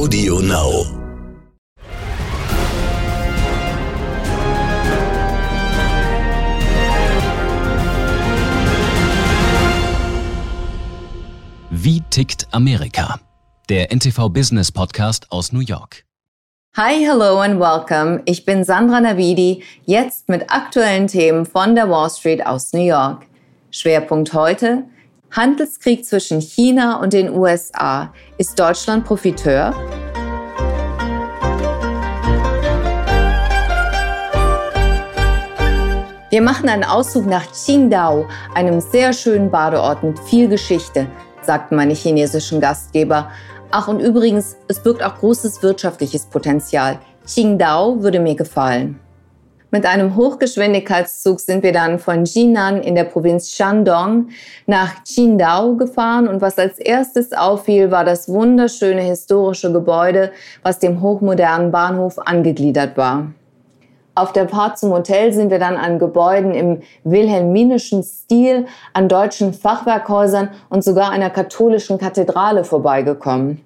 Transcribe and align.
Audio 0.00 0.40
Now. 0.40 0.86
Wie 11.68 12.00
tickt 12.08 12.48
Amerika? 12.50 13.20
Der 13.68 13.92
NTV 13.92 14.30
Business 14.30 14.72
Podcast 14.72 15.30
aus 15.30 15.52
New 15.52 15.60
York. 15.60 16.06
Hi, 16.78 16.94
hello 16.94 17.40
and 17.40 17.60
welcome. 17.60 18.22
Ich 18.24 18.46
bin 18.46 18.64
Sandra 18.64 19.02
Navidi, 19.02 19.62
jetzt 19.84 20.30
mit 20.30 20.50
aktuellen 20.50 21.08
Themen 21.08 21.44
von 21.44 21.74
der 21.74 21.90
Wall 21.90 22.08
Street 22.08 22.46
aus 22.46 22.72
New 22.72 22.86
York. 22.86 23.26
Schwerpunkt 23.70 24.32
heute: 24.32 24.84
Handelskrieg 25.32 26.04
zwischen 26.04 26.40
China 26.40 27.00
und 27.00 27.12
den 27.12 27.30
USA. 27.30 28.12
Ist 28.36 28.58
Deutschland 28.58 29.04
Profiteur? 29.04 29.72
Wir 36.30 36.42
machen 36.42 36.68
einen 36.68 36.84
Ausflug 36.84 37.26
nach 37.26 37.44
Qingdao, 37.52 38.26
einem 38.54 38.80
sehr 38.80 39.12
schönen 39.12 39.50
Badeort 39.50 40.02
mit 40.02 40.18
viel 40.18 40.48
Geschichte, 40.48 41.06
sagten 41.42 41.76
meine 41.76 41.94
chinesischen 41.94 42.60
Gastgeber. 42.60 43.30
Ach 43.70 43.86
und 43.86 44.00
übrigens, 44.00 44.56
es 44.66 44.80
birgt 44.82 45.02
auch 45.02 45.16
großes 45.16 45.62
wirtschaftliches 45.62 46.26
Potenzial. 46.26 46.98
Qingdao 47.26 48.02
würde 48.02 48.18
mir 48.18 48.34
gefallen. 48.34 48.98
Mit 49.72 49.86
einem 49.86 50.16
Hochgeschwindigkeitszug 50.16 51.38
sind 51.38 51.62
wir 51.62 51.72
dann 51.72 52.00
von 52.00 52.24
Jinan 52.24 52.82
in 52.82 52.96
der 52.96 53.04
Provinz 53.04 53.52
Shandong 53.52 54.30
nach 54.66 55.04
Qingdao 55.04 55.76
gefahren 55.76 56.26
und 56.26 56.40
was 56.40 56.58
als 56.58 56.78
erstes 56.78 57.32
auffiel, 57.32 57.92
war 57.92 58.04
das 58.04 58.28
wunderschöne 58.28 59.02
historische 59.02 59.72
Gebäude, 59.72 60.32
was 60.64 60.80
dem 60.80 61.00
hochmodernen 61.00 61.70
Bahnhof 61.70 62.18
angegliedert 62.18 62.96
war. 62.96 63.28
Auf 64.16 64.32
der 64.32 64.48
Fahrt 64.48 64.76
zum 64.76 64.90
Hotel 64.90 65.32
sind 65.32 65.52
wir 65.52 65.60
dann 65.60 65.76
an 65.76 66.00
Gebäuden 66.00 66.52
im 66.52 66.82
wilhelminischen 67.04 68.02
Stil, 68.02 68.66
an 68.92 69.08
deutschen 69.08 69.54
Fachwerkhäusern 69.54 70.48
und 70.68 70.82
sogar 70.82 71.10
einer 71.10 71.30
katholischen 71.30 71.96
Kathedrale 71.96 72.64
vorbeigekommen. 72.64 73.60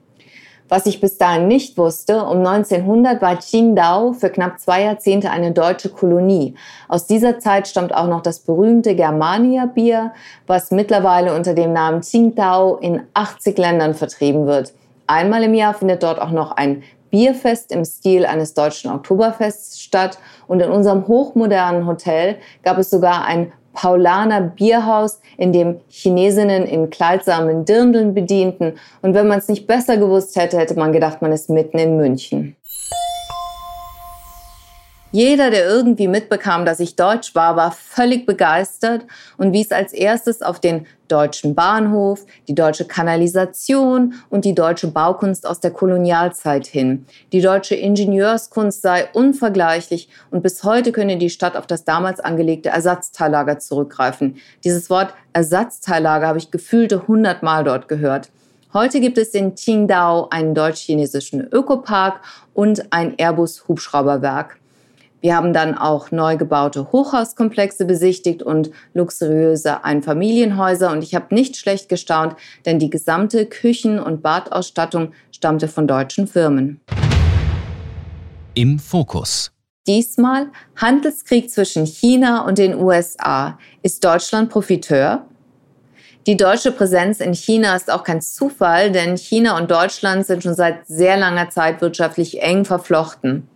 Was 0.69 0.87
ich 0.87 1.01
bis 1.01 1.19
dahin 1.19 1.47
nicht 1.47 1.77
wusste, 1.77 2.25
um 2.25 2.39
1900 2.39 3.21
war 3.21 3.37
Qingdao 3.37 4.15
für 4.15 4.31
knapp 4.31 4.59
zwei 4.59 4.83
Jahrzehnte 4.83 5.31
eine 5.31 5.53
deutsche 5.53 5.91
Kolonie. 5.91 6.55
Aus 6.89 7.07
dieser 7.07 7.39
Zeit 7.39 7.69
stammt 7.69 7.95
auch 7.95 8.09
noch 8.09 8.23
das 8.23 8.39
berühmte 8.39 8.95
Germania-Bier, 8.95 10.13
was 10.47 10.71
mittlerweile 10.71 11.35
unter 11.35 11.53
dem 11.53 11.75
Namen 11.75 12.01
Qingdao 12.01 12.77
in 12.77 13.03
80 13.13 13.59
Ländern 13.59 13.93
vertrieben 13.93 14.47
wird. 14.47 14.73
Einmal 15.07 15.43
im 15.43 15.53
Jahr 15.53 15.75
findet 15.75 16.03
dort 16.03 16.19
auch 16.19 16.31
noch 16.31 16.53
ein 16.53 16.83
Bierfest 17.11 17.71
im 17.71 17.85
Stil 17.85 18.25
eines 18.25 18.55
deutschen 18.55 18.91
Oktoberfests 18.91 19.81
statt 19.81 20.19
und 20.47 20.61
in 20.61 20.71
unserem 20.71 21.07
hochmodernen 21.07 21.87
Hotel 21.87 22.39
gab 22.63 22.79
es 22.79 22.91
sogar 22.91 23.25
ein 23.27 23.53
Paulaner 23.75 24.41
Bierhaus, 24.41 25.21
in 25.37 25.53
dem 25.53 25.81
Chinesinnen 25.89 26.65
in 26.65 26.91
kleidsamen 26.91 27.65
Dirndeln 27.65 28.15
bedienten. 28.15 28.75
Und 29.03 29.15
wenn 29.15 29.29
man 29.29 29.39
es 29.39 29.49
nicht 29.49 29.67
besser 29.67 29.97
gewusst 29.97 30.37
hätte, 30.37 30.59
hätte 30.59 30.79
man 30.79 30.93
gedacht, 30.93 31.21
man 31.21 31.33
ist 31.33 31.51
mitten 31.51 31.79
in 31.79 31.97
München. 31.97 32.57
Jeder, 35.15 35.51
der 35.53 35.65
irgendwie 35.69 36.09
mitbekam, 36.09 36.65
dass 36.65 36.81
ich 36.81 36.97
Deutsch 36.97 37.37
war, 37.37 37.55
war 37.55 37.71
völlig 37.71 38.27
begeistert 38.27 39.07
und 39.37 39.53
wies 39.53 39.71
als 39.71 39.93
erstes 39.93 40.43
auf 40.43 40.59
den 40.59 40.89
deutschen 41.07 41.55
Bahnhof, 41.55 42.27
die 42.49 42.55
deutsche 42.57 42.85
Kanalisation 42.85 44.15
und 44.29 44.45
die 44.45 44.57
deutsche 44.57 44.89
Baukunst 44.89 45.47
aus 45.47 45.61
der 45.61 45.71
Kolonialzeit 45.71 46.67
hin. 46.67 47.07
Die 47.31 47.41
deutsche 47.41 47.77
Ingenieurskunst 47.77 48.83
sei 48.83 49.09
unvergleichlich 49.13 50.09
und 50.33 50.43
bis 50.43 50.65
heute 50.65 50.91
könne 50.91 51.17
die 51.17 51.31
Stadt 51.31 51.57
auf 51.57 51.69
das 51.69 51.85
damals 51.85 52.19
angelegte 52.19 52.71
Ersatzteillager 52.71 53.61
zurückgreifen. 53.61 54.39
Dieses 54.65 54.91
Wort 54.91 55.15
Ersatzteillager 55.33 56.27
habe 56.27 56.39
ich 56.39 56.51
gefühlte 56.51 57.07
hundertmal 57.07 57.63
dort 57.63 57.87
gehört. 57.87 58.31
Heute 58.73 58.99
gibt 58.99 59.19
es 59.19 59.29
in 59.29 59.55
Qingdao 59.55 60.27
einen 60.31 60.57
deutsch-chinesischen 60.57 61.47
Ökopark 61.53 62.21
und 62.53 62.93
ein 62.93 63.15
Airbus-Hubschrauberwerk. 63.17 64.57
Wir 65.25 65.37
haben 65.37 65.55
dann 65.55 65.75
auch 65.75 66.11
neu 66.11 66.37
gebaute 66.37 66.93
Hochhauskomplexe 66.93 67.87
besichtigt 67.87 68.43
und 68.43 68.71
luxuriöse 68.93 69.83
Einfamilienhäuser. 69.83 70.93
Und 70.93 71.03
ich 71.03 71.15
habe 71.15 71.35
nicht 71.35 71.57
schlecht 71.57 71.89
gestaunt, 71.89 72.37
denn 72.67 72.79
die 72.79 72.91
gesamte 72.91 73.47
Küchen- 73.47 73.99
und 73.99 74.21
Badausstattung 74.21 75.13
stammte 75.33 75.67
von 75.67 75.89
deutschen 75.89 76.27
Firmen. 76.27 76.83
Im 78.53 78.79
Fokus. 78.79 79.51
Diesmal 79.87 80.49
Handelskrieg 80.77 81.51
zwischen 81.51 81.87
China 81.87 82.45
und 82.45 82.59
den 82.59 82.75
USA. 82.75 83.59
Ist 83.83 84.05
Deutschland 84.05 84.51
Profiteur? 84.51 85.25
Die 86.27 86.37
deutsche 86.37 86.71
Präsenz 86.71 87.21
in 87.21 87.33
China 87.33 87.75
ist 87.75 87.91
auch 87.91 88.05
kein 88.05 88.21
Zufall, 88.21 88.93
denn 88.93 89.17
China 89.17 89.57
und 89.57 89.71
Deutschland 89.71 90.27
sind 90.27 90.43
schon 90.43 90.55
seit 90.55 90.87
sehr 90.87 91.17
langer 91.17 91.49
Zeit 91.49 91.81
wirtschaftlich 91.81 92.43
eng 92.43 92.67
verflochten. 92.67 93.49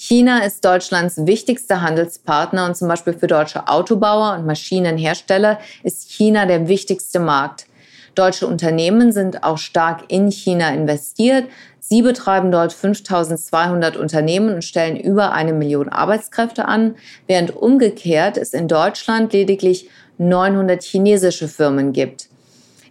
China 0.00 0.44
ist 0.44 0.64
Deutschlands 0.64 1.26
wichtigster 1.26 1.82
Handelspartner 1.82 2.66
und 2.66 2.76
zum 2.76 2.86
Beispiel 2.86 3.14
für 3.14 3.26
deutsche 3.26 3.66
Autobauer 3.66 4.34
und 4.38 4.46
Maschinenhersteller 4.46 5.58
ist 5.82 6.12
China 6.12 6.46
der 6.46 6.68
wichtigste 6.68 7.18
Markt. 7.18 7.66
Deutsche 8.14 8.46
Unternehmen 8.46 9.10
sind 9.10 9.42
auch 9.42 9.58
stark 9.58 10.04
in 10.06 10.30
China 10.30 10.72
investiert. 10.72 11.46
Sie 11.80 12.02
betreiben 12.02 12.52
dort 12.52 12.72
5200 12.72 13.96
Unternehmen 13.96 14.54
und 14.54 14.62
stellen 14.62 14.96
über 14.96 15.32
eine 15.32 15.52
Million 15.52 15.88
Arbeitskräfte 15.88 16.66
an, 16.66 16.94
während 17.26 17.56
umgekehrt 17.56 18.36
es 18.36 18.52
in 18.52 18.68
Deutschland 18.68 19.32
lediglich 19.32 19.90
900 20.18 20.80
chinesische 20.80 21.48
Firmen 21.48 21.92
gibt. 21.92 22.28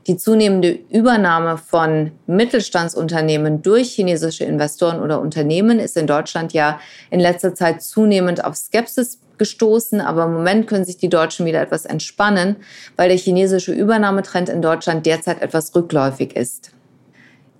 Die 0.07 0.15
zunehmende 0.15 0.79
Übernahme 0.89 1.57
von 1.57 2.11
Mittelstandsunternehmen 2.27 3.61
durch 3.61 3.91
chinesische 3.91 4.45
Investoren 4.45 5.01
oder 5.01 5.19
Unternehmen 5.19 5.79
ist 5.79 5.97
in 5.97 6.07
Deutschland 6.07 6.53
ja 6.53 6.79
in 7.09 7.19
letzter 7.19 7.53
Zeit 7.53 7.81
zunehmend 7.81 8.45
auf 8.45 8.55
Skepsis 8.55 9.19
gestoßen, 9.37 9.99
aber 9.99 10.25
im 10.25 10.33
Moment 10.33 10.67
können 10.67 10.85
sich 10.85 10.97
die 10.97 11.09
Deutschen 11.09 11.45
wieder 11.45 11.61
etwas 11.61 11.85
entspannen, 11.85 12.55
weil 12.95 13.09
der 13.09 13.17
chinesische 13.17 13.73
Übernahmetrend 13.73 14.47
in 14.47 14.61
Deutschland 14.61 15.05
derzeit 15.05 15.41
etwas 15.41 15.75
rückläufig 15.75 16.35
ist. 16.35 16.71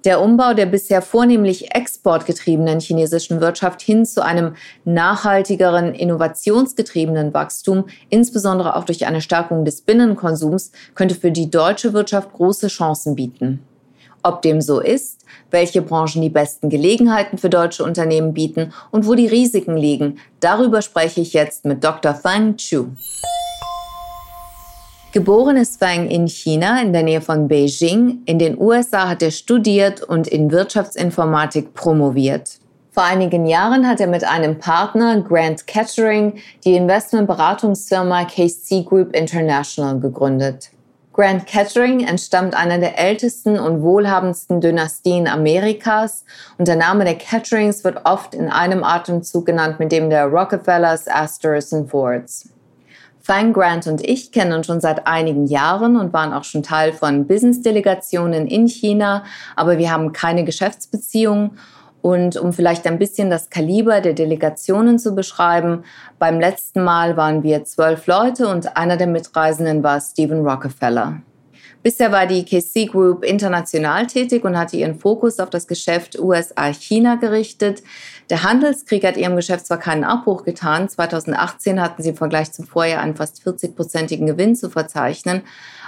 Der 0.07 0.22
Umbau 0.22 0.53
der 0.53 0.68
bisher 0.68 1.01
vornehmlich 1.01 1.75
exportgetriebenen 1.75 2.79
chinesischen 2.79 3.41
Wirtschaft 3.41 3.81
hin 3.81 4.06
zu 4.06 4.23
einem 4.23 4.56
nachhaltigeren, 4.85 5.94
innovationsgetriebenen 5.94 7.34
Wachstum, 7.34 7.88
insbesondere 8.07 8.78
auch 8.78 8.85
durch 8.85 9.06
eine 9.06 9.19
Stärkung 9.19 9.66
des 9.66 9.81
Binnenkonsums, 9.81 10.72
könnte 10.96 11.13
für 11.13 11.31
die 11.31 11.51
deutsche 11.51 11.91
Wirtschaft 11.91 12.31
große 12.31 12.69
Chancen 12.69 13.16
bieten. 13.16 13.59
Ob 14.23 14.41
dem 14.44 14.62
so 14.62 14.79
ist, 14.79 15.25
welche 15.51 15.81
Branchen 15.81 16.22
die 16.22 16.29
besten 16.29 16.69
Gelegenheiten 16.69 17.38
für 17.38 17.50
deutsche 17.50 17.84
Unternehmen 17.84 18.34
bieten 18.34 18.72
und 18.91 19.07
wo 19.07 19.13
die 19.13 19.28
Risiken 19.28 19.75
liegen, 19.75 20.19
darüber 20.40 20.81
spreche 20.81 21.19
ich 21.19 21.34
jetzt 21.34 21.66
mit 21.66 21.84
Dr. 21.84 22.16
Fang 22.16 22.56
Chu. 22.56 22.91
Geboren 25.17 25.57
ist 25.57 25.81
Wang 25.81 26.07
in 26.09 26.28
China 26.28 26.79
in 26.79 26.94
der 26.94 27.01
Nähe 27.01 27.22
von 27.22 27.47
Beijing. 27.47 28.22
In 28.28 28.38
den 28.38 28.55
USA 28.55 29.09
hat 29.09 29.23
er 29.23 29.31
studiert 29.31 30.03
und 30.03 30.28
in 30.28 30.51
Wirtschaftsinformatik 30.51 31.73
promoviert. 31.73 32.59
Vor 32.91 33.01
einigen 33.01 33.47
Jahren 33.47 33.88
hat 33.88 34.00
er 34.00 34.05
mit 34.05 34.23
einem 34.23 34.59
Partner, 34.59 35.19
Grant 35.22 35.66
Kettering, 35.66 36.35
die 36.63 36.75
Investmentberatungsfirma 36.75 38.25
KC 38.25 38.85
Group 38.85 39.16
International 39.16 40.00
gegründet. 40.00 40.69
Grant 41.13 41.47
Kettering 41.47 42.05
entstammt 42.05 42.53
einer 42.53 42.78
der 42.78 42.99
ältesten 42.99 43.57
und 43.57 43.81
wohlhabendsten 43.81 44.61
Dynastien 44.61 45.28
Amerikas 45.28 46.25
und 46.59 46.67
der 46.67 46.75
Name 46.75 47.05
der 47.05 47.16
Ketterings 47.16 47.84
wird 47.84 48.05
oft 48.05 48.35
in 48.35 48.49
einem 48.49 48.84
Atemzug 48.84 49.47
genannt 49.47 49.79
mit 49.79 49.91
dem 49.91 50.11
der 50.11 50.28
Rockefellers, 50.28 51.08
Astors 51.08 51.73
und 51.73 51.90
Fords. 51.90 52.52
Fine 53.28 53.52
Grant 53.52 53.88
und 53.88 54.02
ich 54.08 54.32
kennen 54.32 54.53
uns 54.53 54.68
schon 54.68 54.79
seit 54.79 55.06
einigen 55.06 55.47
Jahren 55.47 55.97
und 55.97 56.14
waren 56.14 56.32
auch 56.32 56.46
schon 56.46 56.64
Teil 56.64 56.94
von 56.94 57.28
Business-Delegationen 57.28 58.47
in 58.47 58.70
China, 58.70 59.26
aber 59.58 59.78
wir 59.78 59.91
haben 59.91 60.14
keine 60.14 60.46
Geschäftsbeziehungen. 60.46 61.59
Und 62.02 62.38
um 62.38 62.53
vielleicht 62.53 62.88
ein 62.88 62.97
bisschen 62.97 63.29
das 63.29 63.50
Kaliber 63.50 64.00
der 64.00 64.14
Delegationen 64.14 64.97
zu 64.97 65.14
beschreiben, 65.14 65.84
beim 66.20 66.40
letzten 66.40 66.85
Mal 66.85 67.18
waren 67.18 67.44
wir 67.44 67.66
zwölf 67.66 68.08
Leute 68.08 68.47
und 68.47 68.78
einer 68.78 68.96
der 68.96 69.08
Mitreisenden 69.08 69.84
war 69.84 70.00
Stephen 70.00 70.47
Rockefeller. 70.47 71.22
Bisher 71.87 72.11
war 72.11 72.25
die 72.28 72.43
KC 72.43 72.91
Group 72.91 73.23
international 73.23 74.07
tätig 74.07 74.43
und 74.43 74.57
hatte 74.57 74.75
ihren 74.75 74.99
Fokus 74.99 75.39
auf 75.39 75.49
das 75.49 75.67
Geschäft 75.67 76.19
USA-China 76.19 77.16
gerichtet. 77.16 77.81
Der 78.29 78.43
Handelskrieg 78.43 79.05
hat 79.05 79.16
ihrem 79.16 79.37
Geschäft 79.37 79.67
zwar 79.67 79.78
keinen 79.78 80.03
Abbruch 80.03 80.43
getan, 80.43 80.89
2018 80.89 81.81
hatten 81.81 82.03
sie 82.03 82.09
im 82.09 82.17
Vergleich 82.17 82.51
zum 82.51 82.66
Vorjahr 82.67 83.01
einen 83.01 83.16
fast 83.16 83.41
40-prozentigen 83.41 84.25
Gewinn 84.25 84.57
zu 84.57 84.69
verzeichnen, 84.69 85.43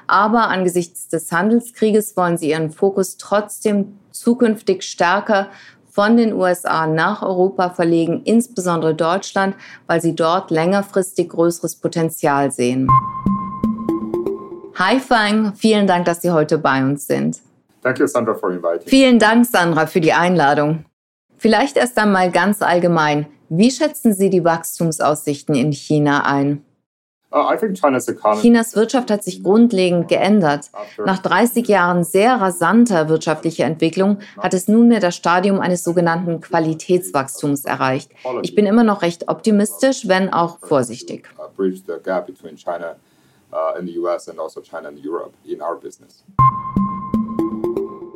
Aber 0.07 0.47
angesichts 0.47 1.09
des 1.09 1.33
Handelskrieges 1.33 2.15
wollen 2.15 2.37
sie 2.37 2.51
ihren 2.51 2.71
Fokus 2.71 3.17
trotzdem 3.17 3.99
zukünftig 4.11 4.83
stärker 4.83 5.49
von 5.91 6.15
den 6.15 6.31
USA 6.31 6.87
nach 6.87 7.23
Europa 7.23 7.71
verlegen, 7.71 8.21
insbesondere 8.23 8.95
Deutschland, 8.95 9.53
weil 9.85 10.01
sie 10.01 10.15
dort 10.15 10.49
längerfristig 10.49 11.27
größeres 11.27 11.75
Potenzial 11.75 12.51
sehen. 12.51 12.87
Hi 14.79 14.97
Fang, 14.97 15.55
vielen 15.55 15.87
Dank, 15.87 16.05
dass 16.05 16.21
Sie 16.21 16.31
heute 16.31 16.57
bei 16.57 16.81
uns 16.81 17.05
sind. 17.05 17.41
Thank 17.83 17.99
you, 17.99 18.07
Sandra, 18.07 18.33
for 18.33 18.49
inviting. 18.49 18.87
Vielen 18.87 19.19
Dank, 19.19 19.45
Sandra, 19.45 19.87
für 19.87 19.99
die 19.99 20.13
Einladung. 20.13 20.85
Vielleicht 21.35 21.75
erst 21.75 21.97
einmal 21.97 22.31
ganz 22.31 22.61
allgemein. 22.61 23.25
Wie 23.49 23.71
schätzen 23.71 24.13
Sie 24.13 24.29
die 24.29 24.45
Wachstumsaussichten 24.45 25.53
in 25.53 25.73
China 25.73 26.25
ein? 26.25 26.63
Uh, 27.29 27.53
Chinas 28.39 28.75
Wirtschaft 28.77 29.11
hat 29.11 29.21
sich 29.21 29.43
grundlegend 29.43 30.07
geändert. 30.07 30.71
Nach 31.05 31.19
30 31.19 31.67
Jahren 31.67 32.05
sehr 32.05 32.35
rasanter 32.35 33.09
wirtschaftlicher 33.09 33.65
Entwicklung 33.65 34.19
hat 34.37 34.53
es 34.53 34.69
nunmehr 34.69 35.01
das 35.01 35.17
Stadium 35.17 35.59
eines 35.59 35.83
sogenannten 35.83 36.39
Qualitätswachstums 36.39 37.65
erreicht. 37.65 38.11
Ich 38.43 38.55
bin 38.55 38.65
immer 38.65 38.85
noch 38.85 39.01
recht 39.01 39.27
optimistisch, 39.27 40.07
wenn 40.07 40.31
auch 40.31 40.59
vorsichtig. 40.59 41.29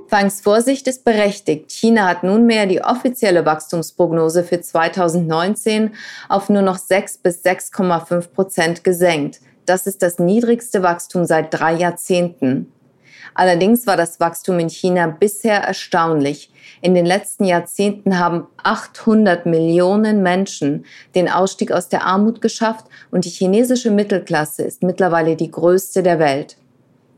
Fangs 0.07 0.41
Vorsicht 0.41 0.87
ist 0.87 1.03
berechtigt. 1.05 1.71
China 1.71 2.07
hat 2.07 2.23
nunmehr 2.23 2.67
die 2.67 2.83
offizielle 2.83 3.47
Wachstumsprognose 3.47 4.43
für 4.43 4.61
2019 4.61 5.95
auf 6.29 6.49
nur 6.49 6.61
noch 6.61 6.77
6 6.77 7.17
bis 7.17 7.43
6,5 7.43 8.27
Prozent 8.27 8.83
gesenkt. 8.83 9.41
Das 9.65 9.87
ist 9.87 10.03
das 10.03 10.19
niedrigste 10.19 10.83
Wachstum 10.83 11.25
seit 11.25 11.51
drei 11.51 11.73
Jahrzehnten. 11.73 12.71
Allerdings 13.33 13.87
war 13.87 13.97
das 13.97 14.19
Wachstum 14.19 14.59
in 14.59 14.69
China 14.69 15.07
bisher 15.07 15.61
erstaunlich. 15.61 16.51
In 16.81 16.93
den 16.93 17.05
letzten 17.05 17.45
Jahrzehnten 17.45 18.19
haben 18.19 18.47
800 18.61 19.45
Millionen 19.45 20.21
Menschen 20.21 20.85
den 21.15 21.29
Ausstieg 21.29 21.71
aus 21.71 21.87
der 21.87 22.03
Armut 22.03 22.41
geschafft 22.41 22.87
und 23.11 23.25
die 23.25 23.29
chinesische 23.29 23.91
Mittelklasse 23.91 24.63
ist 24.63 24.83
mittlerweile 24.83 25.35
die 25.35 25.51
größte 25.51 26.03
der 26.03 26.19
Welt. 26.19 26.57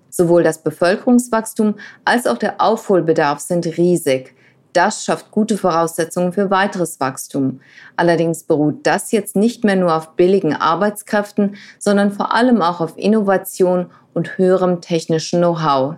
Sowohl 0.09 0.43
das 0.43 0.59
Bevölkerungswachstum 0.59 1.75
als 2.05 2.27
auch 2.27 2.37
der 2.37 2.61
Aufholbedarf 2.61 3.39
sind 3.39 3.65
riesig. 3.77 4.34
Das 4.75 5.05
schafft 5.05 5.31
gute 5.31 5.57
Voraussetzungen 5.57 6.33
für 6.33 6.49
weiteres 6.49 6.99
Wachstum. 6.99 7.61
Allerdings 7.95 8.43
beruht 8.43 8.85
das 8.85 9.13
jetzt 9.13 9.37
nicht 9.37 9.63
mehr 9.63 9.77
nur 9.77 9.95
auf 9.95 10.17
billigen 10.17 10.53
Arbeitskräften, 10.53 11.55
sondern 11.79 12.11
vor 12.11 12.33
allem 12.33 12.61
auch 12.61 12.81
auf 12.81 12.97
Innovation 12.97 13.85
und 14.13 14.37
höherem 14.37 14.81
technischen 14.81 15.39
Know-how. 15.39 15.95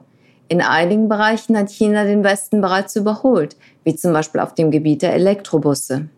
In 0.48 0.62
einigen 0.62 1.10
Bereichen 1.10 1.58
hat 1.58 1.72
China 1.72 2.04
den 2.04 2.24
Westen 2.24 2.62
bereits 2.62 2.96
überholt, 2.96 3.58
wie 3.84 3.96
zum 3.96 4.14
Beispiel 4.14 4.42
auf 4.42 4.54
dem 4.54 4.70
Gebiet 4.70 5.02
der 5.02 5.16
Elektrobusse. 5.16 6.10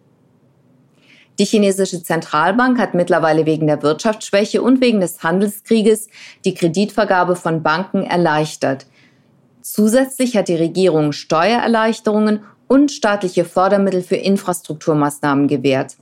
Die 1.40 1.46
chinesische 1.46 2.04
Zentralbank 2.04 2.78
hat 2.78 2.94
mittlerweile 2.94 3.46
wegen 3.46 3.68
der 3.68 3.82
Wirtschaftsschwäche 3.82 4.62
und 4.62 4.82
wegen 4.82 5.00
des 5.00 5.24
Handelskrieges 5.24 6.10
die 6.44 6.56
Kreditvergabe 6.56 7.38
von 7.38 7.64
Banken 7.64 8.04
erleichtert. 8.04 8.86
Zusätzlich 9.72 10.36
hat 10.36 10.48
die 10.48 10.56
Regierung 10.56 11.12
Steuererleichterungen 11.12 12.40
und 12.68 12.92
staatliche 12.92 13.46
Fördermittel 13.46 14.02
für 14.02 14.16
Infrastrukturmaßnahmen 14.16 15.48
gewährt. 15.48 15.96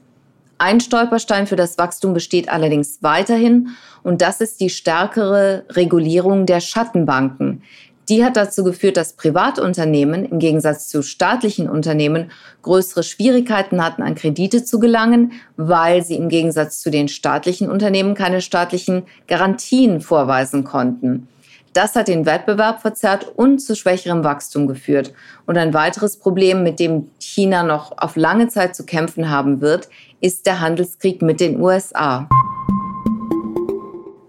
Ein 0.57 0.79
Stolperstein 0.79 1.47
für 1.47 1.57
das 1.57 1.77
Wachstum 1.77 2.13
besteht 2.13 2.47
allerdings 2.47 2.99
weiterhin, 3.01 3.71
und 4.03 4.21
das 4.21 4.39
ist 4.39 4.61
die 4.61 4.69
stärkere 4.69 5.65
Regulierung 5.71 6.45
der 6.45 6.61
Schattenbanken. 6.61 7.61
Die 8.07 8.23
hat 8.23 8.37
dazu 8.37 8.63
geführt, 8.63 8.95
dass 8.95 9.17
Privatunternehmen 9.17 10.23
im 10.23 10.39
Gegensatz 10.39 10.87
zu 10.87 11.03
staatlichen 11.03 11.69
Unternehmen 11.69 12.31
größere 12.61 13.03
Schwierigkeiten 13.03 13.83
hatten, 13.83 14.01
an 14.01 14.15
Kredite 14.15 14.63
zu 14.63 14.79
gelangen, 14.79 15.33
weil 15.57 16.05
sie 16.05 16.15
im 16.15 16.29
Gegensatz 16.29 16.79
zu 16.79 16.89
den 16.89 17.09
staatlichen 17.09 17.69
Unternehmen 17.69 18.15
keine 18.15 18.39
staatlichen 18.39 19.03
Garantien 19.27 19.99
vorweisen 19.99 20.63
konnten. 20.63 21.27
Das 21.77 21.95
hat 21.95 22.07
den 22.07 22.25
Wettbewerb 22.25 22.81
verzerrt 22.81 23.33
und 23.35 23.59
zu 23.59 23.75
schwächerem 23.75 24.23
Wachstum 24.23 24.65
geführt. 24.65 25.13
Und 25.45 25.59
ein 25.59 25.75
weiteres 25.75 26.17
Problem, 26.17 26.63
mit 26.63 26.79
dem 26.79 27.11
China 27.19 27.61
noch 27.61 27.95
auf 27.99 28.15
lange 28.15 28.47
Zeit 28.47 28.75
zu 28.75 28.83
kämpfen 28.83 29.29
haben 29.29 29.61
wird, 29.61 29.87
ist 30.19 30.47
der 30.47 30.59
Handelskrieg 30.59 31.21
mit 31.21 31.39
den 31.39 31.61
USA. 31.61 32.27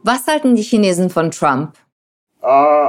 Was 0.03 0.27
halten 0.27 0.57
die 0.57 0.63
Chinesen 0.63 1.09
von 1.09 1.31
Trump? 1.31 1.73
Uh, 2.49 2.89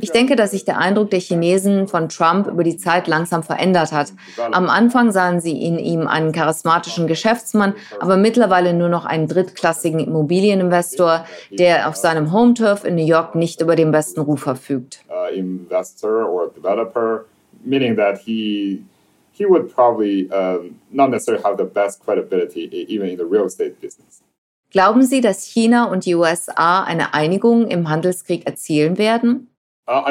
ich 0.00 0.10
denke, 0.10 0.34
dass 0.34 0.50
sich 0.50 0.64
der 0.64 0.78
Eindruck 0.78 1.10
der 1.10 1.20
Chinesen 1.20 1.86
von 1.86 2.08
Trump 2.08 2.48
über 2.48 2.64
die 2.64 2.76
Zeit 2.76 3.06
langsam 3.06 3.44
verändert 3.44 3.92
hat. 3.92 4.12
Am 4.50 4.68
Anfang 4.68 5.12
sahen 5.12 5.40
sie 5.40 5.62
in 5.62 5.78
ihm 5.78 6.08
einen 6.08 6.32
charismatischen 6.32 7.06
Geschäftsmann, 7.06 7.74
aber 8.00 8.16
mittlerweile 8.16 8.74
nur 8.74 8.88
noch 8.88 9.04
einen 9.04 9.28
drittklassigen 9.28 10.00
Immobilieninvestor, 10.00 11.24
der 11.52 11.88
auf 11.88 11.94
seinem 11.94 12.32
Home-Turf 12.32 12.84
in 12.84 12.96
New 12.96 13.06
York 13.06 13.36
nicht 13.36 13.60
über 13.60 13.76
den 13.76 13.92
besten 13.92 14.22
Ruf 14.22 14.40
verfügt. 14.40 15.04
Uh, 15.08 15.32
investor 15.32 16.28
or 16.28 16.50
developer, 16.50 17.26
meaning 17.64 17.94
that 17.94 18.18
he 18.18 18.82
he 19.30 19.46
would 19.46 19.72
probably 19.72 20.28
um, 20.32 20.80
not 20.90 21.10
necessarily 21.10 21.44
have 21.44 21.58
the 21.58 21.64
best 21.64 22.02
credibility 22.04 22.68
e-, 22.72 22.86
even 22.88 23.10
in 23.10 23.18
the 23.18 23.26
real 23.26 23.44
estate 23.44 23.80
business. 23.80 24.22
Glauben 24.70 25.02
Sie, 25.02 25.20
dass 25.20 25.44
China 25.44 25.84
und 25.84 26.04
die 26.04 26.14
USA 26.14 26.82
eine 26.82 27.14
Einigung 27.14 27.68
im 27.68 27.88
Handelskrieg 27.88 28.46
erzielen 28.46 28.98
werden? 28.98 29.48
Uh, 29.88 30.02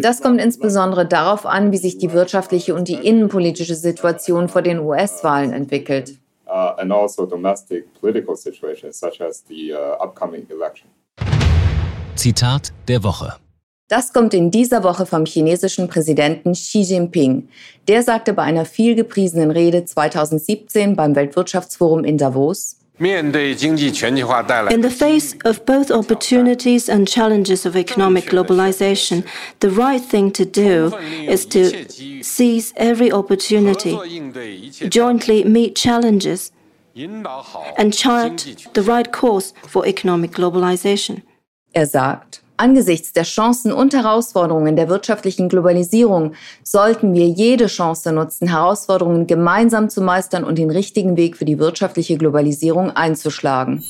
das 0.00 0.22
kommt 0.22 0.40
insbesondere 0.40 1.04
darauf 1.04 1.46
an, 1.46 1.72
wie 1.72 1.78
sich 1.78 1.98
die 1.98 2.12
wirtschaftliche 2.12 2.76
und 2.76 2.86
die 2.86 2.94
innenpolitische 2.94 3.74
Situation 3.74 4.48
vor 4.48 4.62
den 4.62 4.78
US-Wahlen 4.78 5.52
entwickelt. 5.52 6.14
Uh, 6.46 6.50
also 6.50 7.24
uh, 7.24 7.38
Zitat 12.14 12.72
der 12.86 13.02
Woche. 13.02 13.34
Das 13.88 14.12
kommt 14.12 14.32
in 14.32 14.50
dieser 14.52 14.84
Woche 14.84 15.06
vom 15.06 15.26
chinesischen 15.26 15.88
Präsidenten 15.88 16.52
Xi 16.52 16.82
Jinping. 16.82 17.48
Der 17.88 18.04
sagte 18.04 18.32
bei 18.32 18.44
einer 18.44 18.64
vielgepriesenen 18.64 19.50
Rede 19.50 19.84
2017 19.84 20.94
beim 20.94 21.16
Weltwirtschaftsforum 21.16 22.04
in 22.04 22.16
Davos, 22.16 22.78
In 23.00 23.32
the 23.32 24.94
face 24.96 25.34
of 25.44 25.66
both 25.66 25.90
opportunities 25.90 26.88
and 26.88 27.08
challenges 27.08 27.66
of 27.66 27.76
economic 27.76 28.26
globalization, 28.26 29.26
the 29.58 29.70
right 29.70 30.00
thing 30.00 30.30
to 30.30 30.44
do 30.44 30.94
is 30.96 31.44
to 31.46 32.22
seize 32.22 32.72
every 32.76 33.10
opportunity, 33.10 33.98
jointly 34.88 35.42
meet 35.42 35.74
challenges, 35.74 36.52
and 36.94 37.92
chart 37.92 38.46
the 38.74 38.82
right 38.82 39.10
course 39.10 39.52
for 39.66 39.84
economic 39.86 40.30
globalization. 40.30 41.22
Sagt, 41.74 42.43
Angesichts 42.56 43.12
der 43.12 43.24
Chancen 43.24 43.72
und 43.72 43.94
Herausforderungen 43.94 44.76
der 44.76 44.88
wirtschaftlichen 44.88 45.48
Globalisierung 45.48 46.34
sollten 46.62 47.12
wir 47.12 47.26
jede 47.26 47.66
Chance 47.66 48.12
nutzen, 48.12 48.46
Herausforderungen 48.46 49.26
gemeinsam 49.26 49.90
zu 49.90 50.00
meistern 50.00 50.44
und 50.44 50.56
den 50.56 50.70
richtigen 50.70 51.16
Weg 51.16 51.36
für 51.36 51.44
die 51.44 51.58
wirtschaftliche 51.58 52.16
Globalisierung 52.16 52.92
einzuschlagen. 52.92 53.82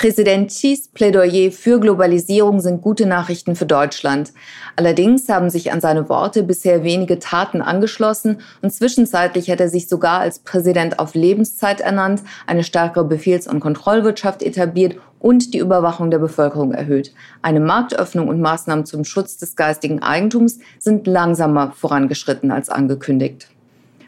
Präsident 0.00 0.48
Xis 0.48 0.88
Plädoyer 0.88 1.52
für 1.52 1.78
Globalisierung 1.78 2.60
sind 2.60 2.80
gute 2.80 3.04
Nachrichten 3.04 3.54
für 3.54 3.66
Deutschland. 3.66 4.32
Allerdings 4.74 5.28
haben 5.28 5.50
sich 5.50 5.72
an 5.72 5.82
seine 5.82 6.08
Worte 6.08 6.42
bisher 6.42 6.84
wenige 6.84 7.18
Taten 7.18 7.60
angeschlossen 7.60 8.40
und 8.62 8.72
zwischenzeitlich 8.72 9.50
hat 9.50 9.60
er 9.60 9.68
sich 9.68 9.88
sogar 9.88 10.20
als 10.20 10.38
Präsident 10.38 10.98
auf 10.98 11.14
Lebenszeit 11.14 11.82
ernannt, 11.82 12.22
eine 12.46 12.64
stärkere 12.64 13.04
Befehls- 13.04 13.46
und 13.46 13.60
Kontrollwirtschaft 13.60 14.42
etabliert 14.42 14.96
und 15.18 15.52
die 15.52 15.58
Überwachung 15.58 16.10
der 16.10 16.18
Bevölkerung 16.18 16.72
erhöht. 16.72 17.12
Eine 17.42 17.60
Marktöffnung 17.60 18.28
und 18.28 18.40
Maßnahmen 18.40 18.86
zum 18.86 19.04
Schutz 19.04 19.36
des 19.36 19.54
geistigen 19.54 20.02
Eigentums 20.02 20.60
sind 20.78 21.06
langsamer 21.06 21.72
vorangeschritten 21.72 22.50
als 22.50 22.70
angekündigt. 22.70 23.50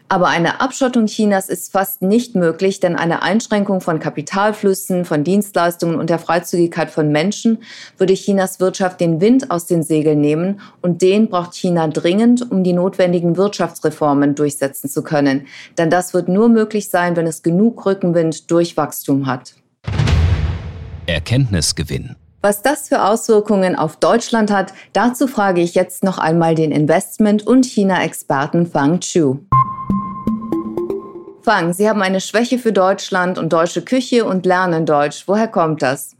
Aber 0.09 0.27
eine 0.27 0.61
Abschottung 0.61 1.07
Chinas 1.07 1.49
ist 1.49 1.71
fast 1.71 2.01
nicht 2.01 2.35
möglich, 2.35 2.79
denn 2.79 2.95
eine 2.95 3.23
Einschränkung 3.23 3.81
von 3.81 3.99
Kapitalflüssen, 3.99 5.05
von 5.05 5.23
Dienstleistungen 5.23 5.95
und 5.99 6.09
der 6.09 6.19
Freizügigkeit 6.19 6.91
von 6.91 7.11
Menschen 7.11 7.63
würde 7.97 8.13
Chinas 8.13 8.59
Wirtschaft 8.59 8.99
den 8.99 9.21
Wind 9.21 9.49
aus 9.49 9.65
den 9.65 9.81
Segeln 9.81 10.21
nehmen 10.21 10.61
und 10.81 11.01
den 11.01 11.29
braucht 11.29 11.55
China 11.55 11.87
dringend, 11.87 12.51
um 12.51 12.63
die 12.63 12.73
notwendigen 12.73 13.37
Wirtschaftsreformen 13.37 14.35
durchsetzen 14.35 14.89
zu 14.89 15.03
können. 15.03 15.47
Denn 15.77 15.89
das 15.89 16.13
wird 16.13 16.27
nur 16.27 16.49
möglich 16.49 16.89
sein, 16.89 17.15
wenn 17.15 17.25
es 17.25 17.41
genug 17.41 17.85
Rückenwind 17.85 18.51
durch 18.51 18.77
Wachstum 18.77 19.25
hat. 19.25 19.55
Erkenntnisgewinn. 21.07 22.15
Was 22.41 22.61
das 22.61 22.89
für 22.89 23.05
Auswirkungen 23.05 23.77
auf 23.77 23.95
Deutschland 23.95 24.51
hat, 24.51 24.73
dazu 24.91 25.27
frage 25.27 25.61
ich 25.61 25.75
jetzt 25.75 26.03
noch 26.03 26.17
einmal 26.17 26.55
den 26.55 26.71
Investment- 26.71 27.47
und 27.47 27.65
China-Experten 27.65 28.67
Fang 28.67 28.99
Chu. 28.99 29.39
Fang, 31.43 31.73
Sie 31.73 31.89
haben 31.89 32.01
eine 32.01 32.21
Schwäche 32.21 32.57
für 32.57 32.71
Deutschland 32.71 33.37
und 33.37 33.51
deutsche 33.51 33.81
Küche 33.81 34.23
und 34.23 34.45
lernen 34.45 34.85
Deutsch. 34.85 35.23
Woher 35.27 35.49
kommt 35.49 35.81
das? 35.81 36.15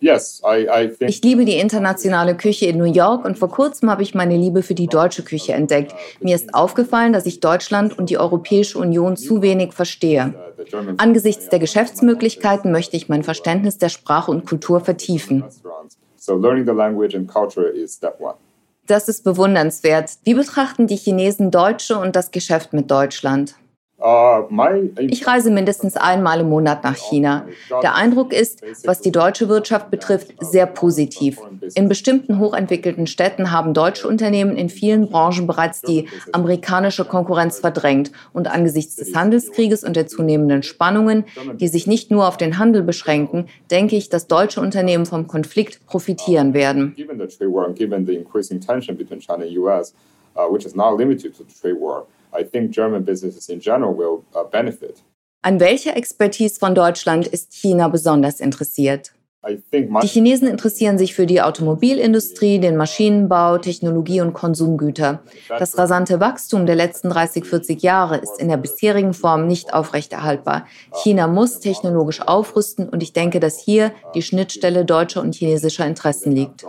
Ich 0.00 1.22
liebe 1.22 1.44
die 1.44 1.58
internationale 1.58 2.36
Küche 2.36 2.66
in 2.66 2.78
New 2.78 2.84
York 2.84 3.24
und 3.24 3.38
vor 3.38 3.50
kurzem 3.50 3.90
habe 3.90 4.02
ich 4.02 4.14
meine 4.14 4.36
Liebe 4.36 4.62
für 4.62 4.74
die 4.74 4.86
deutsche 4.86 5.22
Küche 5.22 5.52
entdeckt. 5.52 5.94
Mir 6.20 6.34
ist 6.34 6.54
aufgefallen, 6.54 7.12
dass 7.12 7.26
ich 7.26 7.40
Deutschland 7.40 7.98
und 7.98 8.10
die 8.10 8.18
Europäische 8.18 8.78
Union 8.78 9.16
zu 9.16 9.42
wenig 9.42 9.72
verstehe. 9.72 10.34
Angesichts 10.96 11.48
der 11.48 11.58
Geschäftsmöglichkeiten 11.58 12.72
möchte 12.72 12.96
ich 12.96 13.08
mein 13.08 13.22
Verständnis 13.22 13.78
der 13.78 13.90
Sprache 13.90 14.30
und 14.30 14.46
Kultur 14.46 14.80
vertiefen. 14.80 15.44
Das 18.86 19.08
ist 19.08 19.24
bewundernswert. 19.24 20.10
Wie 20.24 20.34
betrachten 20.34 20.86
die 20.86 20.96
Chinesen 20.96 21.50
Deutsche 21.50 21.98
und 21.98 22.16
das 22.16 22.30
Geschäft 22.30 22.72
mit 22.72 22.90
Deutschland? 22.90 23.54
Ich 24.98 25.26
reise 25.26 25.50
mindestens 25.50 25.96
einmal 25.96 26.40
im 26.40 26.50
Monat 26.50 26.84
nach 26.84 26.94
China. 26.94 27.46
Der 27.82 27.94
Eindruck 27.94 28.34
ist, 28.34 28.62
was 28.84 29.00
die 29.00 29.10
deutsche 29.10 29.48
Wirtschaft 29.48 29.90
betrifft, 29.90 30.34
sehr 30.40 30.66
positiv. 30.66 31.38
In 31.74 31.88
bestimmten 31.88 32.38
hochentwickelten 32.38 33.06
Städten 33.06 33.50
haben 33.50 33.72
deutsche 33.72 34.06
Unternehmen 34.06 34.58
in 34.58 34.68
vielen 34.68 35.08
Branchen 35.08 35.46
bereits 35.46 35.80
die 35.80 36.06
amerikanische 36.32 37.06
Konkurrenz 37.06 37.60
verdrängt. 37.60 38.12
Und 38.34 38.46
angesichts 38.46 38.96
des 38.96 39.14
Handelskrieges 39.14 39.84
und 39.84 39.96
der 39.96 40.06
zunehmenden 40.06 40.62
Spannungen, 40.62 41.24
die 41.54 41.68
sich 41.68 41.86
nicht 41.86 42.10
nur 42.10 42.28
auf 42.28 42.36
den 42.36 42.58
Handel 42.58 42.82
beschränken, 42.82 43.46
denke 43.70 43.96
ich, 43.96 44.10
dass 44.10 44.26
deutsche 44.26 44.60
Unternehmen 44.60 45.06
vom 45.06 45.28
Konflikt 45.28 45.86
profitieren 45.86 46.52
werden. 46.52 46.94
Uh, 50.36 50.48
which 50.48 50.64
is 50.64 50.74
not 50.74 50.98
limited 50.98 51.32
to 51.32 51.44
the 51.44 51.54
trade 51.54 51.80
war. 51.80 52.08
I 52.34 52.44
think 52.44 52.72
German 52.72 53.04
businesses 53.04 53.48
in 53.48 53.60
general 53.60 53.96
will 53.96 54.24
uh, 54.34 54.44
benefit. 54.44 55.02
An 55.42 55.60
welcher 55.60 55.96
Expertise 55.96 56.58
von 56.58 56.74
Deutschland 56.74 57.26
ist 57.26 57.52
China 57.52 57.88
besonders 57.88 58.40
interessiert? 58.40 59.12
Die 60.02 60.06
Chinesen 60.06 60.48
interessieren 60.48 60.96
sich 60.96 61.14
für 61.14 61.26
die 61.26 61.42
Automobilindustrie, 61.42 62.58
den 62.60 62.76
Maschinenbau, 62.76 63.58
Technologie 63.58 64.20
und 64.22 64.32
Konsumgüter. 64.32 65.20
Das 65.50 65.76
rasante 65.76 66.18
Wachstum 66.18 66.64
der 66.64 66.76
letzten 66.76 67.10
30, 67.10 67.44
40 67.44 67.82
Jahre 67.82 68.16
ist 68.16 68.40
in 68.40 68.48
der 68.48 68.56
bisherigen 68.56 69.12
Form 69.12 69.46
nicht 69.46 69.74
aufrechterhaltbar. 69.74 70.66
China 71.02 71.26
muss 71.26 71.60
technologisch 71.60 72.22
aufrüsten 72.22 72.88
und 72.88 73.02
ich 73.02 73.12
denke, 73.12 73.38
dass 73.40 73.58
hier 73.58 73.92
die 74.14 74.22
Schnittstelle 74.22 74.84
deutscher 74.84 75.20
und 75.20 75.34
chinesischer 75.34 75.86
Interessen 75.86 76.32
liegt. 76.32 76.64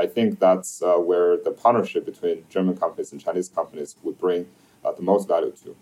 I 0.00 0.06
think 0.06 0.40
that's 0.40 0.82
uh, 0.82 0.94
where 0.94 1.36
the 1.36 1.50
partnership 1.50 2.06
between 2.06 2.44
German 2.48 2.76
companies 2.76 3.12
and 3.12 3.20
Chinese 3.20 3.50
companies 3.50 3.96
would 4.02 4.18
bring 4.18 4.46
uh, 4.82 4.92
the 4.92 5.02
most 5.02 5.28
value 5.28 5.52
to. 5.62 5.76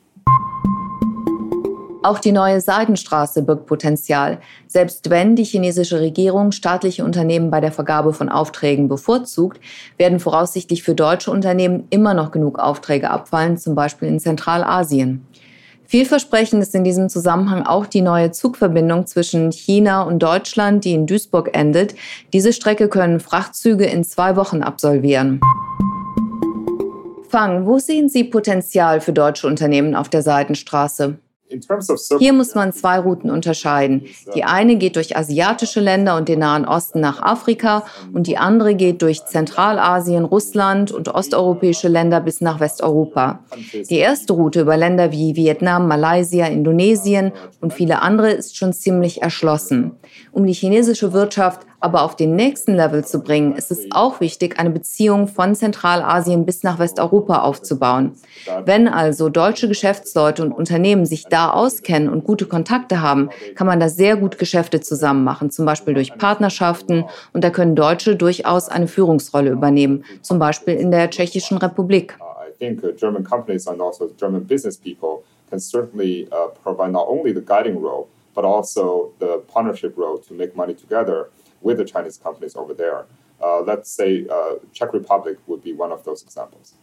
Auch 2.03 2.19
die 2.21 2.33
neue 2.33 2.61
Seidenstraße 2.61 3.43
birgt 3.43 3.67
Potenzial. 3.67 4.39
Selbst 4.67 5.11
wenn 5.11 5.37
die 5.37 5.45
chinesische 5.45 6.01
Regierung 6.01 6.53
staatliche 6.53 7.05
Unternehmen 7.05 7.51
bei 7.51 7.61
der 7.61 7.73
Vergabe 7.73 8.13
von 8.13 8.29
Aufträgen 8.29 8.89
bevorzugt, 8.89 9.61
werden 9.99 10.21
voraussichtlich 10.21 10.83
für 10.83 10.95
deutsche 10.95 11.31
Unternehmen 11.31 11.87
immer 11.91 12.15
noch 12.15 12.31
genug 12.31 12.59
Aufträge 12.59 13.11
abfallen, 13.11 13.59
zum 13.59 13.75
Beispiel 13.75 14.09
in 14.09 14.21
Zentralasien. 14.21 15.27
Vielversprechend 15.91 16.63
ist 16.63 16.75
in 16.75 16.85
diesem 16.85 17.09
Zusammenhang 17.09 17.63
auch 17.63 17.87
die 17.87 18.03
neue 18.03 18.31
Zugverbindung 18.31 19.07
zwischen 19.07 19.51
China 19.53 20.03
und 20.03 20.19
Deutschland, 20.23 20.85
die 20.85 20.93
in 20.93 21.07
Duisburg 21.07 21.57
endet. 21.57 21.95
Diese 22.35 22.53
Strecke 22.53 22.89
können 22.89 23.21
Frachtzüge 23.21 23.87
in 23.87 24.05
zwei 24.05 24.37
Wochen 24.37 24.63
absolvieren. 24.63 25.41
Fang, 27.31 27.65
wo 27.65 27.79
sehen 27.79 28.11
Sie 28.11 28.25
Potenzial 28.25 29.01
für 29.01 29.15
deutsche 29.15 29.47
Unternehmen 29.47 29.95
auf 29.95 30.11
der 30.11 30.21
Seidenstraße? 30.21 31.17
Hier 32.19 32.33
muss 32.33 32.55
man 32.55 32.73
zwei 32.73 32.99
Routen 32.99 33.31
unterscheiden. 33.31 34.07
Die 34.35 34.45
eine 34.45 34.77
geht 34.77 34.97
durch 34.97 35.17
asiatische 35.17 35.81
Länder 35.81 36.17
und 36.17 36.29
den 36.29 36.41
Nahen 36.41 36.65
Osten 36.65 37.01
nach 37.01 37.23
Afrika 37.23 37.85
und 38.13 38.27
die 38.27 38.37
andere 38.37 38.75
geht 38.75 39.03
durch 39.03 39.25
Zentralasien, 39.25 40.25
Russland 40.25 40.93
und 40.93 41.09
osteuropäische 41.09 41.89
Länder 41.89 42.21
bis 42.21 42.41
nach 42.41 42.61
Westeuropa. 42.61 43.41
Die 43.89 43.99
erste 43.99 44.33
Route 44.35 44.61
über 44.61 44.77
Länder 44.77 45.13
wie 45.13 45.37
Vietnam, 45.37 45.89
Malaysia, 45.89 46.47
Indonesien 46.47 47.33
und 47.61 47.73
viele 47.73 48.03
andere 48.03 48.31
ist 48.31 48.57
schon 48.57 48.73
ziemlich 48.73 49.23
erschlossen. 49.23 49.93
Um 50.33 50.47
die 50.47 50.53
chinesische 50.53 51.13
Wirtschaft 51.13 51.63
aber 51.81 52.03
auf 52.03 52.17
den 52.17 52.35
nächsten 52.35 52.75
Level 52.75 53.05
zu 53.05 53.21
bringen, 53.21 53.55
ist 53.55 53.71
es 53.71 53.87
auch 53.91 54.21
wichtig, 54.21 54.59
eine 54.59 54.71
Beziehung 54.71 55.29
von 55.29 55.55
Zentralasien 55.55 56.45
bis 56.45 56.63
nach 56.63 56.79
Westeuropa 56.79 57.43
aufzubauen. 57.43 58.13
Wenn 58.65 58.89
also 58.89 59.29
deutsche 59.29 59.69
Geschäftsleute 59.69 60.43
und 60.43 60.53
Unternehmen 60.53 61.07
sich 61.07 61.25
da 61.25 61.53
auskennen 61.53 62.09
und 62.09 62.25
gute 62.25 62.47
Kontakte 62.47 63.01
haben, 63.01 63.31
kann 63.55 63.67
man 63.67 63.79
da 63.79 63.89
sehr 63.89 64.17
gut 64.17 64.39
Geschäfte 64.39 64.81
zusammen 64.81 65.23
machen, 65.23 65.51
zum 65.51 65.67
Beispiel 65.67 65.95
durch 65.95 66.17
Partnerschaften. 66.17 67.05
Und 67.33 67.45
da 67.45 67.51
können 67.51 67.77
Deutsche 67.77 68.17
durchaus 68.17 68.69
eine 68.69 68.89
Führungsrolle 68.89 69.51
übernehmen, 69.51 70.05
zum 70.23 70.39
Beispiel 70.39 70.75
in 70.75 70.91
der 70.91 71.11
Tschechischen 71.11 71.59
Republik. 71.59 72.19
I 72.21 72.51
think 72.59 72.83
uh, 72.83 72.93
German 72.93 73.23
companies 73.23 73.69
and 73.69 73.81
also 73.81 74.11
German 74.19 74.45
business 74.45 74.77
people 74.77 75.23
can 75.49 75.61
certainly 75.61 76.27
uh, 76.33 76.49
provide 76.63 76.91
not 76.91 77.07
only 77.07 77.33
the 77.33 77.41
guiding 77.41 77.81
role, 77.81 78.09
but 78.35 78.45
also 78.45 79.13
the 79.21 79.41
partnership 79.53 79.97
role 79.97 80.19
to 80.19 80.35
make 80.35 80.57
money 80.57 80.75
together 80.75 81.29
with 81.63 81.79
the 81.79 81.85
Chinese 81.85 82.19
companies 82.19 82.57
over 82.57 82.75
there. 82.75 83.07
Uh, 83.41 83.61
let's 83.61 83.91
say 83.91 84.27
uh, 84.31 84.55
Czech 84.73 84.93
Republic 84.93 85.39
would 85.47 85.63
be 85.63 85.73
one 85.73 85.93
of 85.93 86.05
those 86.05 86.23
examples. 86.23 86.75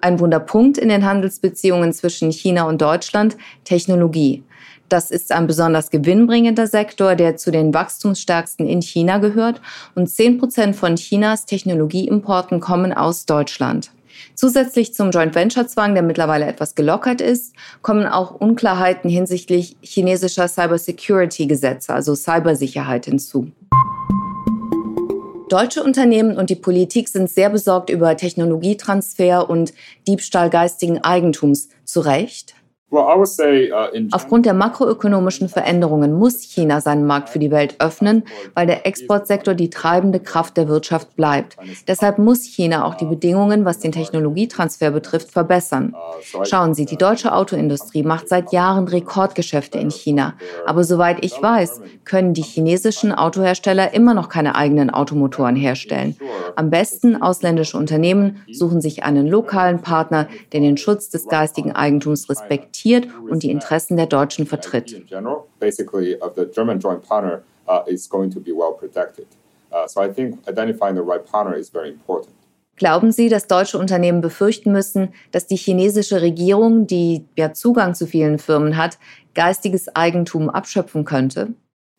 Ein 0.00 0.18
Wunderpunkt 0.18 0.78
in 0.78 0.88
den 0.88 1.04
Handelsbeziehungen 1.04 1.92
zwischen 1.92 2.32
China 2.32 2.64
und 2.64 2.82
Deutschland, 2.82 3.36
Technologie. 3.62 4.42
Das 4.88 5.10
ist 5.10 5.30
ein 5.32 5.46
besonders 5.46 5.90
gewinnbringender 5.90 6.66
Sektor, 6.66 7.14
der 7.14 7.36
zu 7.36 7.50
den 7.50 7.72
wachstumsstärksten 7.72 8.66
in 8.66 8.82
China 8.82 9.18
gehört. 9.18 9.62
Und 9.94 10.08
10 10.08 10.38
Prozent 10.38 10.76
von 10.76 10.96
Chinas 10.96 11.46
Technologieimporten 11.46 12.60
kommen 12.60 12.92
aus 12.92 13.24
Deutschland. 13.24 13.92
Zusätzlich 14.34 14.94
zum 14.94 15.10
Joint 15.10 15.34
Venture 15.34 15.66
Zwang, 15.66 15.94
der 15.94 16.02
mittlerweile 16.02 16.46
etwas 16.46 16.74
gelockert 16.74 17.20
ist, 17.20 17.54
kommen 17.82 18.06
auch 18.06 18.32
Unklarheiten 18.32 19.10
hinsichtlich 19.10 19.76
chinesischer 19.80 20.48
Cybersecurity 20.48 21.46
Gesetze, 21.46 21.92
also 21.92 22.14
Cybersicherheit 22.14 23.06
hinzu. 23.06 23.52
Deutsche 25.48 25.82
Unternehmen 25.82 26.38
und 26.38 26.48
die 26.48 26.56
Politik 26.56 27.10
sind 27.10 27.28
sehr 27.28 27.50
besorgt 27.50 27.90
über 27.90 28.16
Technologietransfer 28.16 29.50
und 29.50 29.74
Diebstahl 30.08 30.48
geistigen 30.48 31.04
Eigentums. 31.04 31.68
Zu 31.84 32.00
Recht? 32.00 32.54
Uh, 32.92 33.24
Aufgrund 34.10 34.44
der 34.44 34.52
makroökonomischen 34.52 35.48
Veränderungen 35.48 36.12
muss 36.12 36.42
China 36.42 36.82
seinen 36.82 37.06
Markt 37.06 37.30
für 37.30 37.38
die 37.38 37.50
Welt 37.50 37.76
öffnen, 37.78 38.22
weil 38.52 38.66
der 38.66 38.86
Exportsektor 38.86 39.54
die 39.54 39.70
treibende 39.70 40.20
Kraft 40.20 40.58
der 40.58 40.68
Wirtschaft 40.68 41.16
bleibt. 41.16 41.56
Deshalb 41.88 42.18
muss 42.18 42.44
China 42.44 42.84
auch 42.84 42.94
die 42.94 43.06
Bedingungen, 43.06 43.64
was 43.64 43.78
den 43.78 43.92
Technologietransfer 43.92 44.90
betrifft, 44.90 45.30
verbessern. 45.30 45.94
Schauen 46.44 46.74
Sie, 46.74 46.84
die 46.84 46.98
deutsche 46.98 47.32
Autoindustrie 47.32 48.02
macht 48.02 48.28
seit 48.28 48.52
Jahren 48.52 48.86
Rekordgeschäfte 48.86 49.78
in 49.78 49.90
China. 49.90 50.34
Aber 50.66 50.84
soweit 50.84 51.24
ich 51.24 51.40
weiß, 51.40 51.80
können 52.04 52.34
die 52.34 52.42
chinesischen 52.42 53.12
Autohersteller 53.12 53.94
immer 53.94 54.12
noch 54.12 54.28
keine 54.28 54.54
eigenen 54.54 54.90
Automotoren 54.90 55.56
herstellen. 55.56 56.14
Am 56.56 56.68
besten 56.68 57.22
ausländische 57.22 57.78
Unternehmen 57.78 58.42
suchen 58.52 58.82
sich 58.82 59.02
einen 59.02 59.26
lokalen 59.26 59.80
Partner, 59.80 60.28
der 60.52 60.60
den 60.60 60.76
Schutz 60.76 61.08
des 61.08 61.26
geistigen 61.26 61.72
Eigentums 61.72 62.28
respektiert 62.28 62.81
respektiert 62.82 63.08
und 63.28 63.42
die 63.42 63.50
Interessen 63.50 63.96
der 63.96 64.06
Deutschen 64.06 64.46
vertritt. 64.46 64.90
Glauben 72.76 73.12
Sie, 73.12 73.28
dass 73.28 73.46
deutsche 73.46 73.78
Unternehmen 73.78 74.20
befürchten 74.20 74.72
müssen, 74.72 75.12
dass 75.30 75.46
die 75.46 75.56
chinesische 75.56 76.20
Regierung, 76.20 76.86
die 76.86 77.26
ja 77.36 77.52
Zugang 77.52 77.94
zu 77.94 78.06
vielen 78.06 78.38
Firmen 78.38 78.76
hat, 78.76 78.98
geistiges 79.34 79.94
Eigentum 79.94 80.50
abschöpfen 80.50 81.04
könnte? 81.04 81.54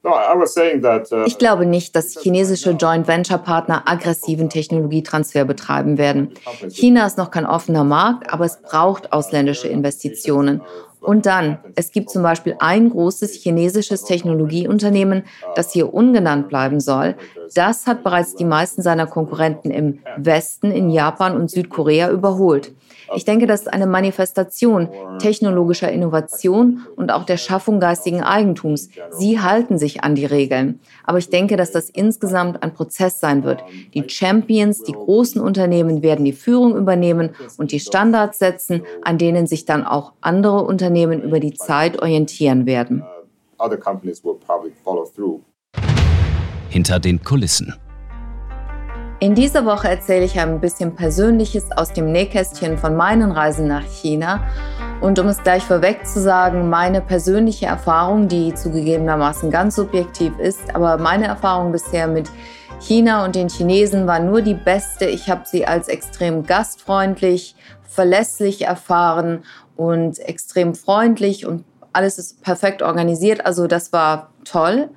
Uh, 0.05 1.23
ich 1.25 1.37
glaube 1.37 1.65
nicht, 1.65 1.95
dass 1.95 2.19
chinesische 2.19 2.71
Joint 2.71 3.07
Venture 3.07 3.37
Partner 3.37 3.83
aggressiven 3.85 4.49
Technologietransfer 4.49 5.45
betreiben 5.45 5.97
werden. 5.97 6.33
China 6.69 7.05
ist 7.05 7.17
noch 7.17 7.31
kein 7.31 7.45
offener 7.45 7.85
Markt, 7.85 8.33
aber 8.33 8.43
es 8.43 8.61
braucht 8.61 9.13
ausländische 9.13 9.69
Investitionen. 9.69 10.61
Und 10.99 11.25
dann, 11.25 11.59
es 11.75 11.91
gibt 11.91 12.09
zum 12.09 12.23
Beispiel 12.23 12.55
ein 12.59 12.89
großes 12.89 13.33
chinesisches 13.33 14.05
Technologieunternehmen, 14.05 15.23
das 15.55 15.71
hier 15.71 15.93
ungenannt 15.93 16.47
bleiben 16.47 16.79
soll. 16.79 17.15
Das 17.55 17.87
hat 17.87 18.03
bereits 18.03 18.35
die 18.35 18.45
meisten 18.45 18.81
seiner 18.81 19.05
Konkurrenten 19.05 19.69
im 19.69 19.99
Westen, 20.17 20.71
in 20.71 20.89
Japan 20.89 21.35
und 21.35 21.51
Südkorea 21.51 22.09
überholt. 22.09 22.71
Ich 23.15 23.25
denke, 23.25 23.47
das 23.47 23.61
ist 23.61 23.73
eine 23.73 23.87
Manifestation 23.87 24.89
technologischer 25.19 25.91
Innovation 25.91 26.81
und 26.95 27.11
auch 27.11 27.25
der 27.25 27.37
Schaffung 27.37 27.79
geistigen 27.79 28.21
Eigentums. 28.21 28.89
Sie 29.11 29.39
halten 29.39 29.77
sich 29.77 30.03
an 30.03 30.15
die 30.15 30.25
Regeln. 30.25 30.79
Aber 31.03 31.17
ich 31.17 31.29
denke, 31.29 31.57
dass 31.57 31.71
das 31.71 31.89
insgesamt 31.89 32.63
ein 32.63 32.73
Prozess 32.73 33.19
sein 33.19 33.43
wird. 33.43 33.63
Die 33.93 34.07
Champions, 34.07 34.83
die 34.83 34.93
großen 34.93 35.41
Unternehmen 35.41 36.01
werden 36.01 36.25
die 36.25 36.33
Führung 36.33 36.75
übernehmen 36.75 37.31
und 37.57 37.71
die 37.71 37.79
Standards 37.79 38.39
setzen, 38.39 38.83
an 39.03 39.17
denen 39.17 39.47
sich 39.47 39.65
dann 39.65 39.83
auch 39.83 40.13
andere 40.21 40.63
Unternehmen 40.63 41.21
über 41.21 41.39
die 41.39 41.53
Zeit 41.53 42.01
orientieren 42.01 42.65
werden. 42.65 43.03
Hinter 46.69 46.99
den 46.99 47.23
Kulissen. 47.23 47.75
In 49.23 49.35
dieser 49.35 49.63
Woche 49.63 49.87
erzähle 49.87 50.25
ich 50.25 50.37
ein 50.37 50.59
bisschen 50.59 50.97
Persönliches 50.97 51.71
aus 51.71 51.93
dem 51.93 52.11
Nähkästchen 52.11 52.77
von 52.77 52.93
meinen 52.97 53.31
Reisen 53.31 53.69
nach 53.69 53.85
China. 53.85 54.45
Und 54.99 55.17
um 55.17 55.27
es 55.27 55.41
gleich 55.41 55.63
vorweg 55.63 56.05
zu 56.05 56.19
sagen, 56.19 56.69
meine 56.69 56.99
persönliche 56.99 57.67
Erfahrung, 57.67 58.27
die 58.27 58.53
zugegebenermaßen 58.53 59.49
ganz 59.49 59.77
subjektiv 59.77 60.37
ist, 60.39 60.75
aber 60.75 60.97
meine 60.97 61.27
Erfahrung 61.27 61.71
bisher 61.71 62.09
mit 62.09 62.29
China 62.81 63.23
und 63.23 63.35
den 63.35 63.47
Chinesen 63.47 64.07
war 64.07 64.19
nur 64.19 64.41
die 64.41 64.55
beste. 64.55 65.05
Ich 65.05 65.29
habe 65.29 65.43
sie 65.45 65.65
als 65.65 65.87
extrem 65.87 66.43
gastfreundlich, 66.45 67.55
verlässlich 67.87 68.65
erfahren 68.65 69.45
und 69.77 70.19
extrem 70.19 70.75
freundlich 70.75 71.45
und 71.45 71.63
alles 71.93 72.17
ist 72.17 72.41
perfekt 72.43 72.81
organisiert. 72.81 73.45
Also 73.45 73.67
das 73.67 73.93
war 73.93 74.31
toll. 74.43 74.89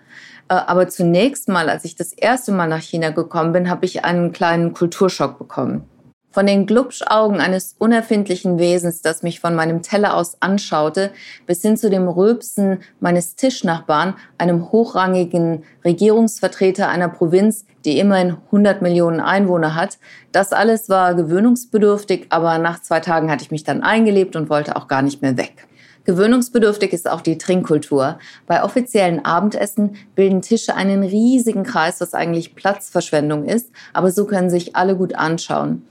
Äh, 0.49 0.55
aber 0.55 0.89
zunächst 0.89 1.49
mal, 1.49 1.69
als 1.69 1.85
ich 1.85 1.97
das 1.97 2.13
erste 2.13 2.53
Mal 2.53 2.69
nach 2.69 2.81
China 2.83 3.11
gekommen 3.11 3.53
bin, 3.53 3.71
habe 3.71 3.85
ich 3.85 4.05
einen 4.05 4.33
kleinen 4.33 4.73
Kulturschock 4.75 5.39
bekommen. 5.39 5.85
Von 6.31 6.47
den 6.47 6.67
Glubschaugen 6.67 7.41
eines 7.41 7.77
unerfindlichen 7.79 8.59
Wesens, 8.59 9.01
das 9.01 9.23
mich 9.23 9.41
von 9.41 9.55
meinem 9.55 9.81
Teller 9.81 10.15
aus 10.15 10.37
anschaute, 10.41 11.11
bis 11.47 11.63
hin 11.63 11.79
zu 11.79 11.89
dem 11.89 12.09
Rülpsen 12.09 12.81
meines 13.01 13.37
Tischnachbarn, 13.37 14.17
einem 14.37 14.71
hochrangigen 14.71 15.65
Regierungsvertreter 15.83 16.91
einer 16.91 17.09
Provinz, 17.09 17.65
die 17.87 17.99
immerhin 17.99 18.37
100 18.47 18.83
Millionen 18.83 19.21
Einwohner 19.21 19.75
hat. 19.75 19.97
Das 20.31 20.53
alles 20.53 20.91
war 20.91 21.15
gewöhnungsbedürftig, 21.15 22.27
aber 22.29 22.59
nach 22.59 22.83
zwei 22.83 23.01
Tagen 23.01 23.31
hatte 23.31 23.45
ich 23.45 23.51
mich 23.51 23.65
dann 23.65 23.83
eingelebt 23.83 24.37
und 24.37 24.51
wollte 24.51 24.77
auch 24.77 24.89
gar 24.89 25.01
nicht 25.01 25.23
mehr 25.23 25.39
weg. 25.39 25.67
Gewöhnungsbedürftig 26.07 26.93
ist 26.93 27.11
auch 27.11 27.21
die 27.21 27.37
Trinkkultur. 27.37 28.19
Bei 28.47 28.63
offiziellen 28.63 29.25
Abendessen 29.25 29.97
bilden 30.15 30.41
Tische 30.41 30.75
einen 30.75 31.03
riesigen 31.03 31.65
Kreis, 31.65 32.01
was 32.01 32.15
eigentlich 32.15 32.55
Platzverschwendung 32.55 33.45
ist, 33.45 33.71
aber 33.93 34.13
so 34.13 34.25
können 34.25 34.49
sich 34.49 34.77
alle 34.77 34.97
gut 34.97 35.17
anschauen. 35.17 35.83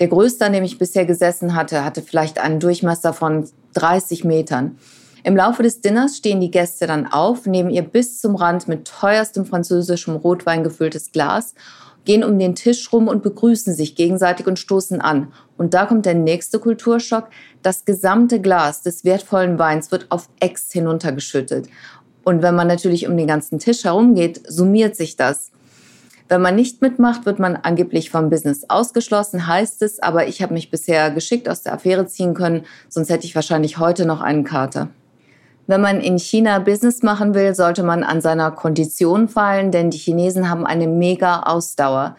Der 0.00 0.08
größte, 0.08 0.44
an 0.44 0.52
dem 0.52 0.64
ich 0.64 0.78
bisher 0.78 1.06
gesessen 1.06 1.54
hatte, 1.54 1.84
hatte 1.84 2.02
vielleicht 2.02 2.40
einen 2.40 2.58
Durchmesser 2.58 3.12
von 3.12 3.48
30 3.74 4.24
Metern. 4.24 4.76
Im 5.22 5.36
Laufe 5.36 5.62
des 5.62 5.80
Dinners 5.80 6.16
stehen 6.16 6.40
die 6.40 6.50
Gäste 6.50 6.88
dann 6.88 7.06
auf, 7.06 7.46
nehmen 7.46 7.70
ihr 7.70 7.82
bis 7.82 8.20
zum 8.20 8.34
Rand 8.34 8.66
mit 8.66 8.86
teuerstem 8.86 9.46
französischem 9.46 10.16
Rotwein 10.16 10.64
gefülltes 10.64 11.12
Glas 11.12 11.54
gehen 12.04 12.24
um 12.24 12.38
den 12.38 12.54
Tisch 12.54 12.92
rum 12.92 13.08
und 13.08 13.22
begrüßen 13.22 13.74
sich 13.74 13.94
gegenseitig 13.94 14.46
und 14.46 14.58
stoßen 14.58 15.00
an. 15.00 15.32
Und 15.56 15.74
da 15.74 15.86
kommt 15.86 16.06
der 16.06 16.14
nächste 16.14 16.58
Kulturschock. 16.58 17.28
Das 17.62 17.84
gesamte 17.84 18.40
Glas 18.40 18.82
des 18.82 19.04
wertvollen 19.04 19.58
Weins 19.58 19.90
wird 19.90 20.06
auf 20.10 20.28
Ex 20.40 20.72
hinuntergeschüttet. 20.72 21.68
Und 22.24 22.42
wenn 22.42 22.54
man 22.54 22.66
natürlich 22.66 23.06
um 23.06 23.16
den 23.16 23.26
ganzen 23.26 23.58
Tisch 23.58 23.84
herumgeht, 23.84 24.42
summiert 24.48 24.96
sich 24.96 25.16
das. 25.16 25.50
Wenn 26.28 26.40
man 26.40 26.56
nicht 26.56 26.80
mitmacht, 26.80 27.26
wird 27.26 27.38
man 27.38 27.54
angeblich 27.54 28.10
vom 28.10 28.30
Business 28.30 28.64
ausgeschlossen, 28.68 29.46
heißt 29.46 29.82
es, 29.82 30.00
aber 30.00 30.26
ich 30.26 30.40
habe 30.42 30.54
mich 30.54 30.70
bisher 30.70 31.10
geschickt 31.10 31.50
aus 31.50 31.62
der 31.62 31.74
Affäre 31.74 32.06
ziehen 32.06 32.32
können, 32.32 32.64
sonst 32.88 33.10
hätte 33.10 33.26
ich 33.26 33.34
wahrscheinlich 33.34 33.78
heute 33.78 34.06
noch 34.06 34.22
einen 34.22 34.42
Kater. 34.42 34.88
Wenn 35.66 35.80
man 35.80 36.00
in 36.00 36.18
China 36.18 36.58
Business 36.58 37.02
machen 37.02 37.34
will, 37.34 37.54
sollte 37.54 37.82
man 37.82 38.04
an 38.04 38.20
seiner 38.20 38.50
Kondition 38.50 39.28
fallen, 39.28 39.70
denn 39.70 39.90
die 39.90 39.98
Chinesen 39.98 40.50
haben 40.50 40.66
eine 40.66 40.86
mega 40.86 41.40
Ausdauer. 41.44 42.16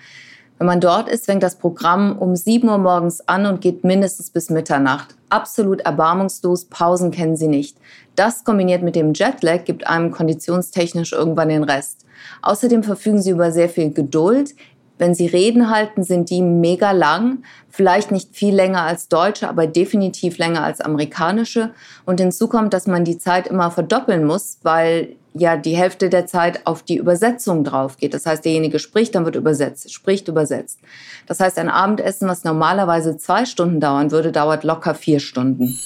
Wenn 0.57 0.67
man 0.67 0.79
dort 0.79 1.09
ist, 1.09 1.25
fängt 1.25 1.43
das 1.43 1.57
Programm 1.57 2.17
um 2.17 2.35
7 2.35 2.67
Uhr 2.67 2.77
morgens 2.77 3.27
an 3.27 3.45
und 3.45 3.61
geht 3.61 3.83
mindestens 3.83 4.29
bis 4.29 4.49
Mitternacht. 4.49 5.13
Absolut 5.29 5.81
erbarmungslos, 5.81 6.65
Pausen 6.65 7.11
kennen 7.11 7.35
sie 7.35 7.49
nicht. 7.49 7.77
Das 8.15 8.45
kombiniert 8.45 8.81
mit 8.81 8.95
dem 8.95 9.13
Jetlag 9.13 9.65
gibt 9.65 9.85
einem 9.85 10.11
konditionstechnisch 10.11 11.11
irgendwann 11.11 11.49
den 11.49 11.65
Rest. 11.65 12.05
Außerdem 12.41 12.83
verfügen 12.83 13.21
sie 13.21 13.31
über 13.31 13.51
sehr 13.51 13.69
viel 13.69 13.91
Geduld, 13.91 14.55
wenn 14.97 15.13
sie 15.13 15.27
Reden 15.27 15.69
halten, 15.69 16.03
sind 16.03 16.29
die 16.29 16.41
mega 16.41 16.91
lang, 16.91 17.43
vielleicht 17.69 18.11
nicht 18.11 18.35
viel 18.35 18.55
länger 18.55 18.83
als 18.83 19.09
deutsche, 19.09 19.49
aber 19.49 19.67
definitiv 19.67 20.37
länger 20.37 20.63
als 20.63 20.81
amerikanische. 20.81 21.71
Und 22.05 22.19
hinzu 22.19 22.47
kommt, 22.47 22.73
dass 22.73 22.87
man 22.87 23.03
die 23.03 23.17
Zeit 23.17 23.47
immer 23.47 23.71
verdoppeln 23.71 24.25
muss, 24.25 24.59
weil 24.63 25.15
ja 25.33 25.57
die 25.57 25.75
Hälfte 25.75 26.09
der 26.09 26.25
Zeit 26.25 26.65
auf 26.65 26.81
die 26.81 26.97
Übersetzung 26.97 27.63
drauf 27.63 27.97
geht. 27.97 28.13
Das 28.13 28.25
heißt, 28.25 28.45
derjenige 28.45 28.79
spricht, 28.79 29.15
dann 29.15 29.25
wird 29.25 29.35
übersetzt, 29.35 29.91
spricht, 29.93 30.29
übersetzt. 30.29 30.79
Das 31.27 31.39
heißt, 31.41 31.59
ein 31.59 31.69
Abendessen, 31.69 32.27
was 32.27 32.45
normalerweise 32.45 33.17
zwei 33.17 33.45
Stunden 33.45 33.81
dauern 33.81 34.11
würde, 34.11 34.31
dauert 34.31 34.63
locker 34.63 34.95
vier 34.95 35.19
Stunden. 35.19 35.77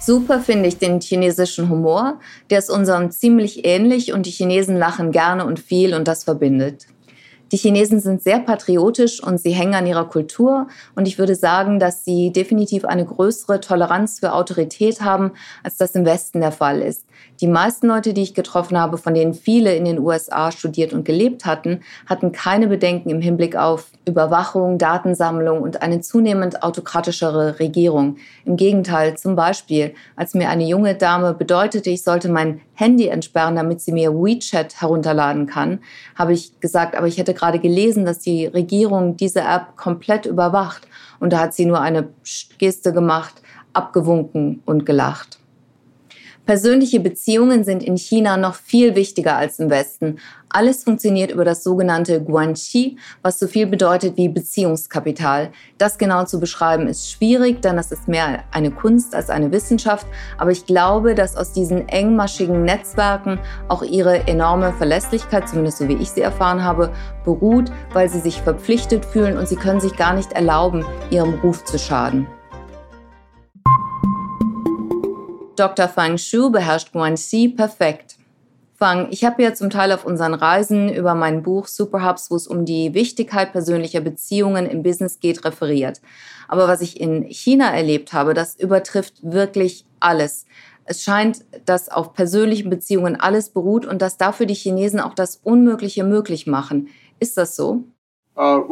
Super 0.00 0.40
finde 0.40 0.68
ich 0.68 0.78
den 0.78 1.00
chinesischen 1.00 1.68
Humor. 1.68 2.20
Der 2.48 2.60
ist 2.60 2.70
unserem 2.70 3.10
ziemlich 3.10 3.66
ähnlich 3.66 4.12
und 4.12 4.24
die 4.24 4.30
Chinesen 4.30 4.76
lachen 4.76 5.10
gerne 5.10 5.44
und 5.44 5.58
viel 5.58 5.94
und 5.94 6.06
das 6.06 6.24
verbindet. 6.24 6.86
Die 7.52 7.56
Chinesen 7.56 8.00
sind 8.00 8.22
sehr 8.22 8.40
patriotisch 8.40 9.22
und 9.22 9.38
sie 9.38 9.52
hängen 9.52 9.74
an 9.74 9.86
ihrer 9.86 10.08
Kultur. 10.08 10.66
Und 10.96 11.06
ich 11.06 11.16
würde 11.18 11.36
sagen, 11.36 11.78
dass 11.78 12.04
sie 12.04 12.32
definitiv 12.32 12.84
eine 12.84 13.04
größere 13.04 13.60
Toleranz 13.60 14.18
für 14.18 14.32
Autorität 14.32 15.00
haben, 15.00 15.32
als 15.62 15.76
das 15.76 15.94
im 15.94 16.04
Westen 16.04 16.40
der 16.40 16.50
Fall 16.50 16.82
ist. 16.82 17.06
Die 17.40 17.46
meisten 17.46 17.86
Leute, 17.86 18.14
die 18.14 18.22
ich 18.22 18.34
getroffen 18.34 18.78
habe, 18.78 18.98
von 18.98 19.14
denen 19.14 19.34
viele 19.34 19.74
in 19.74 19.84
den 19.84 19.98
USA 19.98 20.50
studiert 20.50 20.92
und 20.92 21.04
gelebt 21.04 21.44
hatten, 21.44 21.80
hatten 22.06 22.32
keine 22.32 22.66
Bedenken 22.66 23.10
im 23.10 23.20
Hinblick 23.20 23.56
auf 23.56 23.86
Überwachung, 24.06 24.78
Datensammlung 24.78 25.60
und 25.60 25.82
eine 25.82 26.00
zunehmend 26.00 26.62
autokratischere 26.62 27.60
Regierung. 27.60 28.16
Im 28.44 28.56
Gegenteil, 28.56 29.16
zum 29.16 29.36
Beispiel, 29.36 29.94
als 30.16 30.34
mir 30.34 30.48
eine 30.48 30.64
junge 30.64 30.94
Dame 30.94 31.34
bedeutete, 31.34 31.90
ich 31.90 32.02
sollte 32.02 32.28
mein 32.28 32.60
Handy 32.76 33.08
entsperren, 33.08 33.56
damit 33.56 33.80
sie 33.80 33.90
mir 33.90 34.12
WeChat 34.12 34.80
herunterladen 34.80 35.46
kann, 35.46 35.80
habe 36.14 36.34
ich 36.34 36.60
gesagt, 36.60 36.94
aber 36.94 37.08
ich 37.08 37.18
hätte 37.18 37.34
gerade 37.34 37.58
gelesen, 37.58 38.04
dass 38.04 38.20
die 38.20 38.46
Regierung 38.46 39.16
diese 39.16 39.40
App 39.40 39.76
komplett 39.76 40.26
überwacht. 40.26 40.86
Und 41.18 41.32
da 41.32 41.40
hat 41.40 41.54
sie 41.54 41.66
nur 41.66 41.80
eine 41.80 42.10
Geste 42.58 42.92
gemacht, 42.92 43.34
abgewunken 43.72 44.62
und 44.66 44.86
gelacht. 44.86 45.38
Persönliche 46.46 47.00
Beziehungen 47.00 47.64
sind 47.64 47.82
in 47.82 47.96
China 47.96 48.36
noch 48.36 48.54
viel 48.54 48.94
wichtiger 48.94 49.36
als 49.36 49.58
im 49.58 49.68
Westen. 49.68 50.20
Alles 50.48 50.84
funktioniert 50.84 51.32
über 51.32 51.44
das 51.44 51.64
sogenannte 51.64 52.22
Guanxi, 52.22 52.98
was 53.20 53.40
so 53.40 53.48
viel 53.48 53.66
bedeutet 53.66 54.16
wie 54.16 54.28
Beziehungskapital. 54.28 55.50
Das 55.76 55.98
genau 55.98 56.24
zu 56.24 56.38
beschreiben 56.38 56.86
ist 56.86 57.10
schwierig, 57.10 57.62
denn 57.62 57.74
das 57.74 57.90
ist 57.90 58.06
mehr 58.06 58.44
eine 58.52 58.70
Kunst 58.70 59.12
als 59.12 59.28
eine 59.28 59.50
Wissenschaft. 59.50 60.06
Aber 60.38 60.52
ich 60.52 60.66
glaube, 60.66 61.16
dass 61.16 61.36
aus 61.36 61.52
diesen 61.52 61.88
engmaschigen 61.88 62.62
Netzwerken 62.62 63.40
auch 63.66 63.82
ihre 63.82 64.28
enorme 64.28 64.72
Verlässlichkeit, 64.72 65.48
zumindest 65.48 65.78
so 65.78 65.88
wie 65.88 65.96
ich 65.96 66.10
sie 66.10 66.20
erfahren 66.20 66.62
habe, 66.62 66.92
beruht, 67.24 67.72
weil 67.92 68.08
sie 68.08 68.20
sich 68.20 68.40
verpflichtet 68.40 69.04
fühlen 69.04 69.36
und 69.36 69.48
sie 69.48 69.56
können 69.56 69.80
sich 69.80 69.96
gar 69.96 70.14
nicht 70.14 70.30
erlauben, 70.30 70.84
ihrem 71.10 71.34
Ruf 71.40 71.64
zu 71.64 71.76
schaden. 71.76 72.28
Dr. 75.56 75.88
Fang 75.88 76.18
Shu 76.18 76.50
beherrscht 76.50 76.92
Guanxi 76.92 77.48
perfekt. 77.48 78.16
Fang, 78.74 79.08
ich 79.10 79.24
habe 79.24 79.42
ja 79.42 79.54
zum 79.54 79.70
Teil 79.70 79.90
auf 79.90 80.04
unseren 80.04 80.34
Reisen 80.34 80.92
über 80.92 81.14
mein 81.14 81.42
Buch 81.42 81.66
Superhubs, 81.66 82.30
wo 82.30 82.36
es 82.36 82.46
um 82.46 82.66
die 82.66 82.92
Wichtigkeit 82.92 83.52
persönlicher 83.52 84.02
Beziehungen 84.02 84.66
im 84.66 84.82
Business 84.82 85.18
geht, 85.18 85.46
referiert. 85.46 86.02
Aber 86.46 86.68
was 86.68 86.82
ich 86.82 87.00
in 87.00 87.24
China 87.24 87.74
erlebt 87.74 88.12
habe, 88.12 88.34
das 88.34 88.54
übertrifft 88.54 89.14
wirklich 89.22 89.86
alles. 89.98 90.44
Es 90.84 91.02
scheint, 91.02 91.44
dass 91.64 91.88
auf 91.88 92.12
persönlichen 92.12 92.68
Beziehungen 92.68 93.16
alles 93.16 93.48
beruht 93.48 93.86
und 93.86 94.02
dass 94.02 94.18
dafür 94.18 94.44
die 94.44 94.54
Chinesen 94.54 95.00
auch 95.00 95.14
das 95.14 95.36
Unmögliche 95.42 96.04
möglich 96.04 96.46
machen. 96.46 96.88
Ist 97.18 97.38
das 97.38 97.56
so? 97.56 97.84
Uh, 98.38 98.62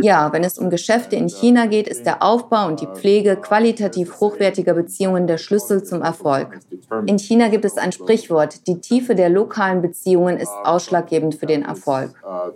ja, 0.00 0.32
wenn 0.32 0.44
es 0.44 0.56
um 0.56 0.70
Geschäfte 0.70 1.14
in 1.14 1.28
China 1.28 1.66
geht, 1.66 1.86
ist 1.86 2.06
der 2.06 2.22
Aufbau 2.22 2.68
und 2.68 2.80
die 2.80 2.86
Pflege 2.86 3.36
qualitativ 3.36 4.18
hochwertiger 4.18 4.72
Beziehungen 4.72 5.26
der 5.26 5.36
Schlüssel 5.36 5.84
zum 5.84 6.00
Erfolg. 6.00 6.58
In 7.04 7.18
China 7.18 7.48
gibt 7.48 7.66
es 7.66 7.76
ein 7.76 7.92
Sprichwort, 7.92 8.66
die 8.66 8.80
Tiefe 8.80 9.14
der 9.14 9.28
lokalen 9.28 9.82
Beziehungen 9.82 10.38
ist 10.38 10.48
uh, 10.48 10.68
ausschlaggebend 10.68 11.34
für 11.34 11.44
den 11.44 11.64
Erfolg. 11.64 12.14
Uh, 12.24 12.52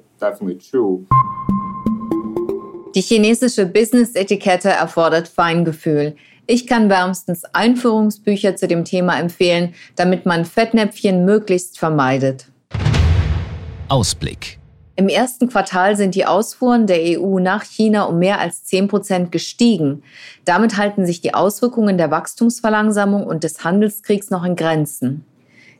die 2.94 3.02
chinesische 3.02 3.66
Business-Etikette 3.66 4.70
erfordert 4.70 5.28
Feingefühl. 5.28 6.16
Ich 6.46 6.66
kann 6.66 6.88
wärmstens 6.88 7.42
Einführungsbücher 7.52 8.56
zu 8.56 8.66
dem 8.66 8.86
Thema 8.86 9.18
empfehlen, 9.18 9.74
damit 9.96 10.24
man 10.24 10.46
Fettnäpfchen 10.46 11.26
möglichst 11.26 11.78
vermeidet. 11.78 12.46
Ausblick. 13.88 14.58
Im 14.98 15.08
ersten 15.08 15.48
Quartal 15.48 15.94
sind 15.94 16.14
die 16.14 16.24
Ausfuhren 16.24 16.86
der 16.86 17.20
EU 17.20 17.38
nach 17.38 17.64
China 17.64 18.04
um 18.04 18.18
mehr 18.18 18.40
als 18.40 18.64
10 18.64 18.88
Prozent 18.88 19.30
gestiegen. 19.30 20.02
Damit 20.46 20.78
halten 20.78 21.04
sich 21.04 21.20
die 21.20 21.34
Auswirkungen 21.34 21.98
der 21.98 22.10
Wachstumsverlangsamung 22.10 23.26
und 23.26 23.44
des 23.44 23.62
Handelskriegs 23.62 24.30
noch 24.30 24.42
in 24.42 24.56
Grenzen. 24.56 25.26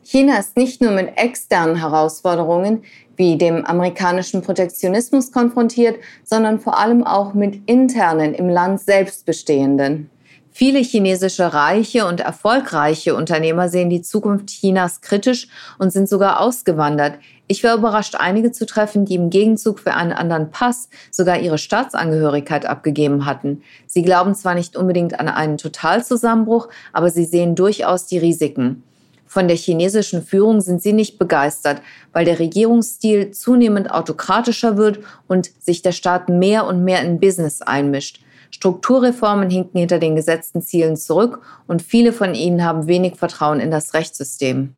China 0.03 0.39
ist 0.39 0.57
nicht 0.57 0.83
nur 0.83 0.93
mit 0.93 1.17
externen 1.17 1.77
Herausforderungen 1.77 2.85
wie 3.17 3.39
dem 3.39 3.65
amerikanischen 3.65 4.43
Protektionismus 4.43 5.33
konfrontiert, 5.33 5.97
sondern 6.23 6.61
vor 6.61 6.79
allem 6.79 7.03
auch 7.03 7.33
mit 7.33 7.63
internen 7.65 8.35
im 8.35 8.51
Land 8.51 8.81
selbst 8.81 9.25
bestehenden. 9.25 10.11
Viele 10.59 10.79
chinesische 10.79 11.53
reiche 11.53 12.07
und 12.07 12.21
erfolgreiche 12.21 13.15
Unternehmer 13.15 13.69
sehen 13.69 13.91
die 13.91 14.01
Zukunft 14.01 14.49
Chinas 14.49 15.03
kritisch 15.03 15.49
und 15.79 15.93
sind 15.93 16.09
sogar 16.09 16.41
ausgewandert. 16.41 17.19
Ich 17.47 17.63
war 17.63 17.77
überrascht, 17.77 18.15
einige 18.15 18.53
zu 18.53 18.65
treffen, 18.65 19.05
die 19.05 19.17
im 19.17 19.29
Gegenzug 19.29 19.81
für 19.81 19.93
einen 19.93 20.15
anderen 20.15 20.51
Pass 20.51 20.89
sogar 21.11 21.39
ihre 21.41 21.59
Staatsangehörigkeit 21.59 22.65
abgegeben 22.65 23.27
hatten. 23.27 23.61
Sie 23.87 24.01
glauben 24.01 24.35
zwar 24.35 24.55
nicht 24.55 24.79
unbedingt 24.79 25.21
an 25.21 25.29
einen 25.29 25.59
Totalzusammenbruch, 25.59 26.69
aber 26.95 27.11
sie 27.11 27.27
sehen 27.27 27.55
durchaus 27.55 28.07
die 28.07 28.17
Risiken. 28.17 28.83
Von 29.27 29.49
der 29.49 29.59
chinesischen 29.59 30.23
Führung 30.23 30.63
sind 30.63 30.81
sie 30.81 30.95
nicht 30.95 31.19
begeistert, 31.19 31.83
weil 32.15 32.25
der 32.25 32.39
Regierungsstil 32.39 33.31
zunehmend 33.31 33.91
autokratischer 33.91 34.79
wird 34.79 35.01
und 35.29 35.51
sich 35.61 35.83
der 35.83 35.93
Staat 35.93 36.31
mehr 36.31 36.67
und 36.67 36.83
mehr 36.83 37.03
in 37.03 37.21
Business 37.21 37.61
einmischt. 37.61 38.21
Strukturreformen 38.57 39.51
hinken 39.51 39.81
hinter 39.81 39.99
den 39.99 40.17
gesetzten 40.17 40.63
Zielen 40.63 40.97
zurück 40.97 41.43
und 41.67 41.83
viele 41.83 42.11
von 42.11 42.35
ihnen 42.35 42.65
haben 42.65 42.87
wenig 42.87 43.17
Vertrauen 43.17 43.61
in 43.61 43.71
das 43.71 43.93
Rechtssystem. 43.93 44.75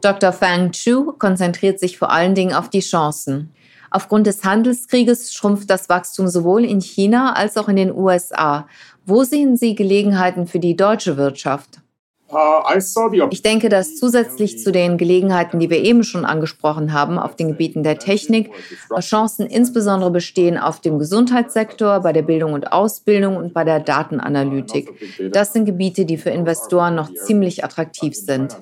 Dr. 0.00 0.32
Fang 0.32 0.70
Chu 0.70 1.12
konzentriert 1.18 1.80
sich 1.80 1.98
vor 1.98 2.12
allen 2.12 2.36
Dingen 2.36 2.54
auf 2.54 2.70
die 2.70 2.78
Chancen. 2.78 3.52
Aufgrund 3.90 4.28
des 4.28 4.44
Handelskrieges 4.44 5.34
schrumpft 5.34 5.68
das 5.68 5.88
Wachstum 5.88 6.28
sowohl 6.28 6.64
in 6.64 6.80
China 6.80 7.32
als 7.32 7.56
auch 7.56 7.68
in 7.68 7.74
den 7.74 7.92
USA. 7.92 8.68
Wo 9.04 9.24
sehen 9.24 9.56
Sie 9.56 9.74
Gelegenheiten 9.74 10.46
für 10.46 10.60
die 10.60 10.76
deutsche 10.76 11.16
Wirtschaft? 11.16 11.80
Ich 13.30 13.42
denke, 13.42 13.68
dass 13.68 13.96
zusätzlich 13.96 14.58
zu 14.58 14.72
den 14.72 14.98
Gelegenheiten, 14.98 15.60
die 15.60 15.70
wir 15.70 15.78
eben 15.78 16.02
schon 16.02 16.24
angesprochen 16.24 16.92
haben, 16.92 17.18
auf 17.18 17.36
den 17.36 17.48
Gebieten 17.48 17.84
der 17.84 17.98
Technik, 17.98 18.50
Chancen 18.98 19.46
insbesondere 19.46 20.10
bestehen 20.10 20.58
auf 20.58 20.80
dem 20.80 20.98
Gesundheitssektor, 20.98 22.00
bei 22.00 22.12
der 22.12 22.22
Bildung 22.22 22.52
und 22.52 22.72
Ausbildung 22.72 23.36
und 23.36 23.54
bei 23.54 23.62
der 23.62 23.78
Datenanalytik. 23.78 24.90
Das 25.32 25.52
sind 25.52 25.66
Gebiete, 25.66 26.04
die 26.04 26.16
für 26.16 26.30
Investoren 26.30 26.96
noch 26.96 27.12
ziemlich 27.14 27.62
attraktiv 27.64 28.16
sind. 28.16 28.56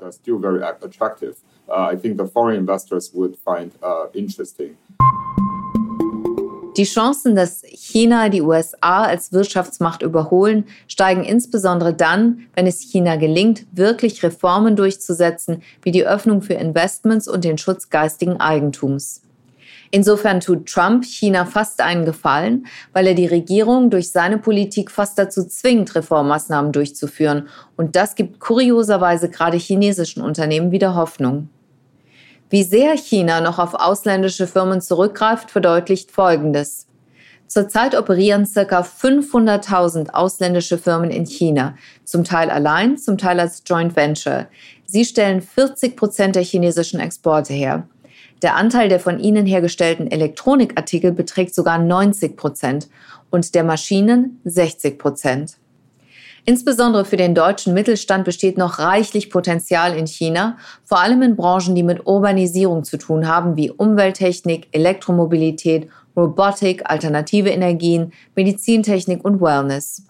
I 1.66 1.96
think 1.96 2.18
the 2.18 2.26
foreign 2.26 2.58
investors 2.58 3.14
would 3.14 3.36
find 3.36 3.72
uh, 3.82 4.06
interesting. 4.12 4.76
Die 6.76 6.84
Chancen, 6.84 7.36
dass 7.36 7.62
China 7.62 8.28
die 8.28 8.42
USA 8.42 9.04
als 9.04 9.32
Wirtschaftsmacht 9.32 10.02
überholen, 10.02 10.64
steigen 10.88 11.22
insbesondere 11.22 11.94
dann, 11.94 12.46
wenn 12.54 12.66
es 12.66 12.80
China 12.80 13.14
gelingt, 13.14 13.64
wirklich 13.70 14.24
Reformen 14.24 14.74
durchzusetzen, 14.74 15.62
wie 15.82 15.92
die 15.92 16.04
Öffnung 16.04 16.42
für 16.42 16.54
Investments 16.54 17.28
und 17.28 17.44
den 17.44 17.58
Schutz 17.58 17.90
geistigen 17.90 18.40
Eigentums. 18.40 19.22
Insofern 19.92 20.40
tut 20.40 20.66
Trump 20.66 21.04
China 21.04 21.44
fast 21.44 21.80
einen 21.80 22.04
Gefallen, 22.04 22.66
weil 22.92 23.06
er 23.06 23.14
die 23.14 23.28
Regierung 23.28 23.90
durch 23.90 24.10
seine 24.10 24.38
Politik 24.38 24.90
fast 24.90 25.16
dazu 25.16 25.46
zwingt, 25.46 25.94
Reformmaßnahmen 25.94 26.72
durchzuführen. 26.72 27.46
Und 27.76 27.94
das 27.94 28.16
gibt 28.16 28.40
kurioserweise 28.40 29.30
gerade 29.30 29.56
chinesischen 29.58 30.20
Unternehmen 30.20 30.72
wieder 30.72 30.96
Hoffnung. 30.96 31.48
Wie 32.54 32.62
sehr 32.62 32.96
China 32.96 33.40
noch 33.40 33.58
auf 33.58 33.74
ausländische 33.74 34.46
Firmen 34.46 34.80
zurückgreift, 34.80 35.50
verdeutlicht 35.50 36.12
Folgendes. 36.12 36.86
Zurzeit 37.48 37.96
operieren 37.98 38.44
ca. 38.44 38.82
500.000 38.82 40.10
ausländische 40.10 40.78
Firmen 40.78 41.10
in 41.10 41.26
China, 41.26 41.74
zum 42.04 42.22
Teil 42.22 42.50
allein, 42.50 42.96
zum 42.96 43.18
Teil 43.18 43.40
als 43.40 43.64
Joint 43.66 43.96
Venture. 43.96 44.46
Sie 44.86 45.04
stellen 45.04 45.42
40 45.42 45.96
Prozent 45.96 46.36
der 46.36 46.44
chinesischen 46.44 47.00
Exporte 47.00 47.52
her. 47.52 47.88
Der 48.40 48.54
Anteil 48.54 48.88
der 48.88 49.00
von 49.00 49.18
ihnen 49.18 49.46
hergestellten 49.46 50.08
Elektronikartikel 50.08 51.10
beträgt 51.10 51.56
sogar 51.56 51.78
90 51.78 52.36
Prozent 52.36 52.88
und 53.30 53.56
der 53.56 53.64
Maschinen 53.64 54.40
60 54.44 54.96
Prozent. 54.96 55.56
Insbesondere 56.46 57.06
für 57.06 57.16
den 57.16 57.34
deutschen 57.34 57.72
Mittelstand 57.72 58.24
besteht 58.24 58.58
noch 58.58 58.78
reichlich 58.78 59.30
Potenzial 59.30 59.96
in 59.96 60.06
China, 60.06 60.58
vor 60.84 61.00
allem 61.00 61.22
in 61.22 61.36
Branchen, 61.36 61.74
die 61.74 61.82
mit 61.82 62.06
Urbanisierung 62.06 62.84
zu 62.84 62.98
tun 62.98 63.26
haben, 63.26 63.56
wie 63.56 63.70
Umwelttechnik, 63.70 64.68
Elektromobilität, 64.72 65.88
Robotik, 66.14 66.82
alternative 66.84 67.48
Energien, 67.48 68.12
Medizintechnik 68.36 69.24
und 69.24 69.40
Wellness. 69.40 70.02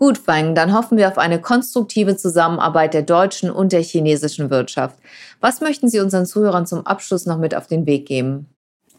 Gut, 0.00 0.18
Fang, 0.18 0.56
dann 0.56 0.74
hoffen 0.74 0.98
wir 0.98 1.06
auf 1.06 1.18
eine 1.18 1.40
konstruktive 1.40 2.16
Zusammenarbeit 2.16 2.94
der 2.94 3.02
deutschen 3.02 3.48
und 3.48 3.70
der 3.70 3.82
chinesischen 3.82 4.50
Wirtschaft. 4.50 4.98
Was 5.40 5.60
möchten 5.60 5.88
Sie 5.88 6.00
unseren 6.00 6.26
Zuhörern 6.26 6.66
zum 6.66 6.84
Abschluss 6.84 7.26
noch 7.26 7.38
mit 7.38 7.54
auf 7.54 7.68
den 7.68 7.86
Weg 7.86 8.06
geben? 8.06 8.48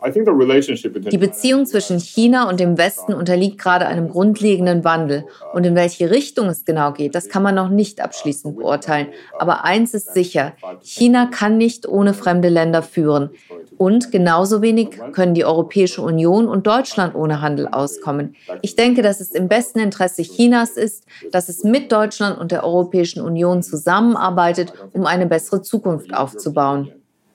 Die 0.06 1.18
Beziehung 1.18 1.66
zwischen 1.66 2.00
China 2.00 2.50
und 2.50 2.60
dem 2.60 2.78
Westen 2.78 3.14
unterliegt 3.14 3.58
gerade 3.58 3.86
einem 3.86 4.10
grundlegenden 4.10 4.84
Wandel. 4.84 5.26
Und 5.54 5.66
in 5.66 5.76
welche 5.76 6.12
Richtung 6.12 6.48
es 6.48 6.66
genau 6.66 6.92
geht, 6.92 7.16
das 7.16 7.30
kann 7.30 7.42
man 7.42 7.56
noch 7.56 7.70
nicht 7.70 8.02
abschließend 8.02 8.58
beurteilen. 8.58 9.08
Aber 9.40 9.64
eins 9.64 9.94
ist 9.94 10.14
sicher, 10.14 10.54
China 10.82 11.28
kann 11.28 11.58
nicht 11.58 11.88
ohne 11.88 12.14
fremde 12.14 12.50
Länder 12.50 12.82
führen. 12.82 13.30
Und 13.78 14.12
genauso 14.12 14.62
wenig 14.62 15.00
können 15.14 15.34
die 15.34 15.46
Europäische 15.46 16.02
Union 16.02 16.48
und 16.48 16.68
Deutschland 16.68 17.16
ohne 17.16 17.42
Handel 17.42 17.68
auskommen. 17.68 18.36
Ich 18.62 18.76
denke, 18.76 19.02
dass 19.02 19.22
es 19.22 19.32
im 19.32 19.48
besten 19.48 19.80
Interesse 19.80 20.22
Chinas 20.24 20.72
ist, 20.72 21.06
dass 21.32 21.50
es 21.50 21.64
mit 21.64 21.92
Deutschland 21.92 22.40
und 22.40 22.52
der 22.52 22.64
Europäischen 22.64 23.22
Union 23.22 23.64
zusammenarbeitet, 23.64 24.74
um 24.92 25.06
eine 25.06 25.26
bessere 25.26 25.62
Zukunft 25.62 26.14
aufzubauen. 26.14 26.92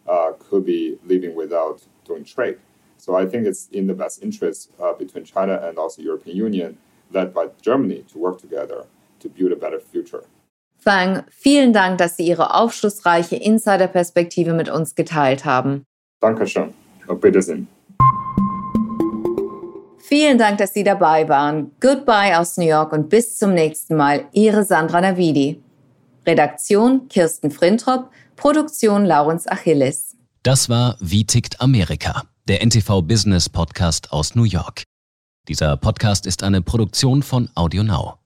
Uh, 0.06 0.32
doing 2.08 2.24
trade. 2.24 2.56
So 2.96 3.14
I 3.14 3.26
think 3.26 3.46
it's 3.46 3.68
in 3.70 3.86
the 3.86 3.94
best 3.94 4.22
interest 4.22 4.70
uh, 4.80 4.92
between 4.98 5.24
China 5.24 5.60
and 5.62 5.78
also 5.78 6.02
European 6.02 6.36
Union, 6.36 6.78
led 7.12 7.32
by 7.32 7.48
Germany, 7.62 8.04
to 8.12 8.18
work 8.18 8.40
together 8.40 8.86
to 9.20 9.28
build 9.28 9.52
a 9.52 9.56
better 9.56 9.80
future. 9.80 10.24
Fang, 10.78 11.24
vielen 11.30 11.72
Dank, 11.72 11.98
dass 11.98 12.16
Sie 12.16 12.26
Ihre 12.26 12.54
aufschlussreiche 12.54 13.36
Insider-Perspektive 13.36 14.52
mit 14.52 14.68
uns 14.68 14.94
geteilt 14.94 15.44
haben. 15.44 15.84
Dankeschön. 16.20 16.72
Auf 17.06 17.22
Wiedersehen. 17.22 17.68
Vielen 19.98 20.38
Dank, 20.38 20.58
dass 20.58 20.72
Sie 20.72 20.84
dabei 20.84 21.28
waren. 21.28 21.72
Goodbye 21.80 22.38
aus 22.38 22.56
New 22.56 22.66
York 22.66 22.92
und 22.92 23.08
bis 23.08 23.36
zum 23.36 23.54
nächsten 23.54 23.96
Mal. 23.96 24.26
Ihre 24.32 24.64
Sandra 24.64 25.00
Navidi. 25.00 25.62
Redaktion 26.26 27.08
Kirsten 27.08 27.50
Frintrop, 27.50 28.10
Produktion 28.36 29.04
Laurens 29.04 29.46
Achilles. 29.46 30.07
Das 30.44 30.68
war 30.68 30.96
Wie 31.00 31.24
tickt 31.24 31.60
Amerika, 31.60 32.22
der 32.46 32.62
NTV 32.64 33.02
Business 33.02 33.48
Podcast 33.48 34.12
aus 34.12 34.36
New 34.36 34.44
York. 34.44 34.84
Dieser 35.48 35.76
Podcast 35.76 36.26
ist 36.26 36.44
eine 36.44 36.62
Produktion 36.62 37.24
von 37.24 37.48
AudioNow. 37.56 38.18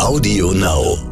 AudioNow 0.00 1.11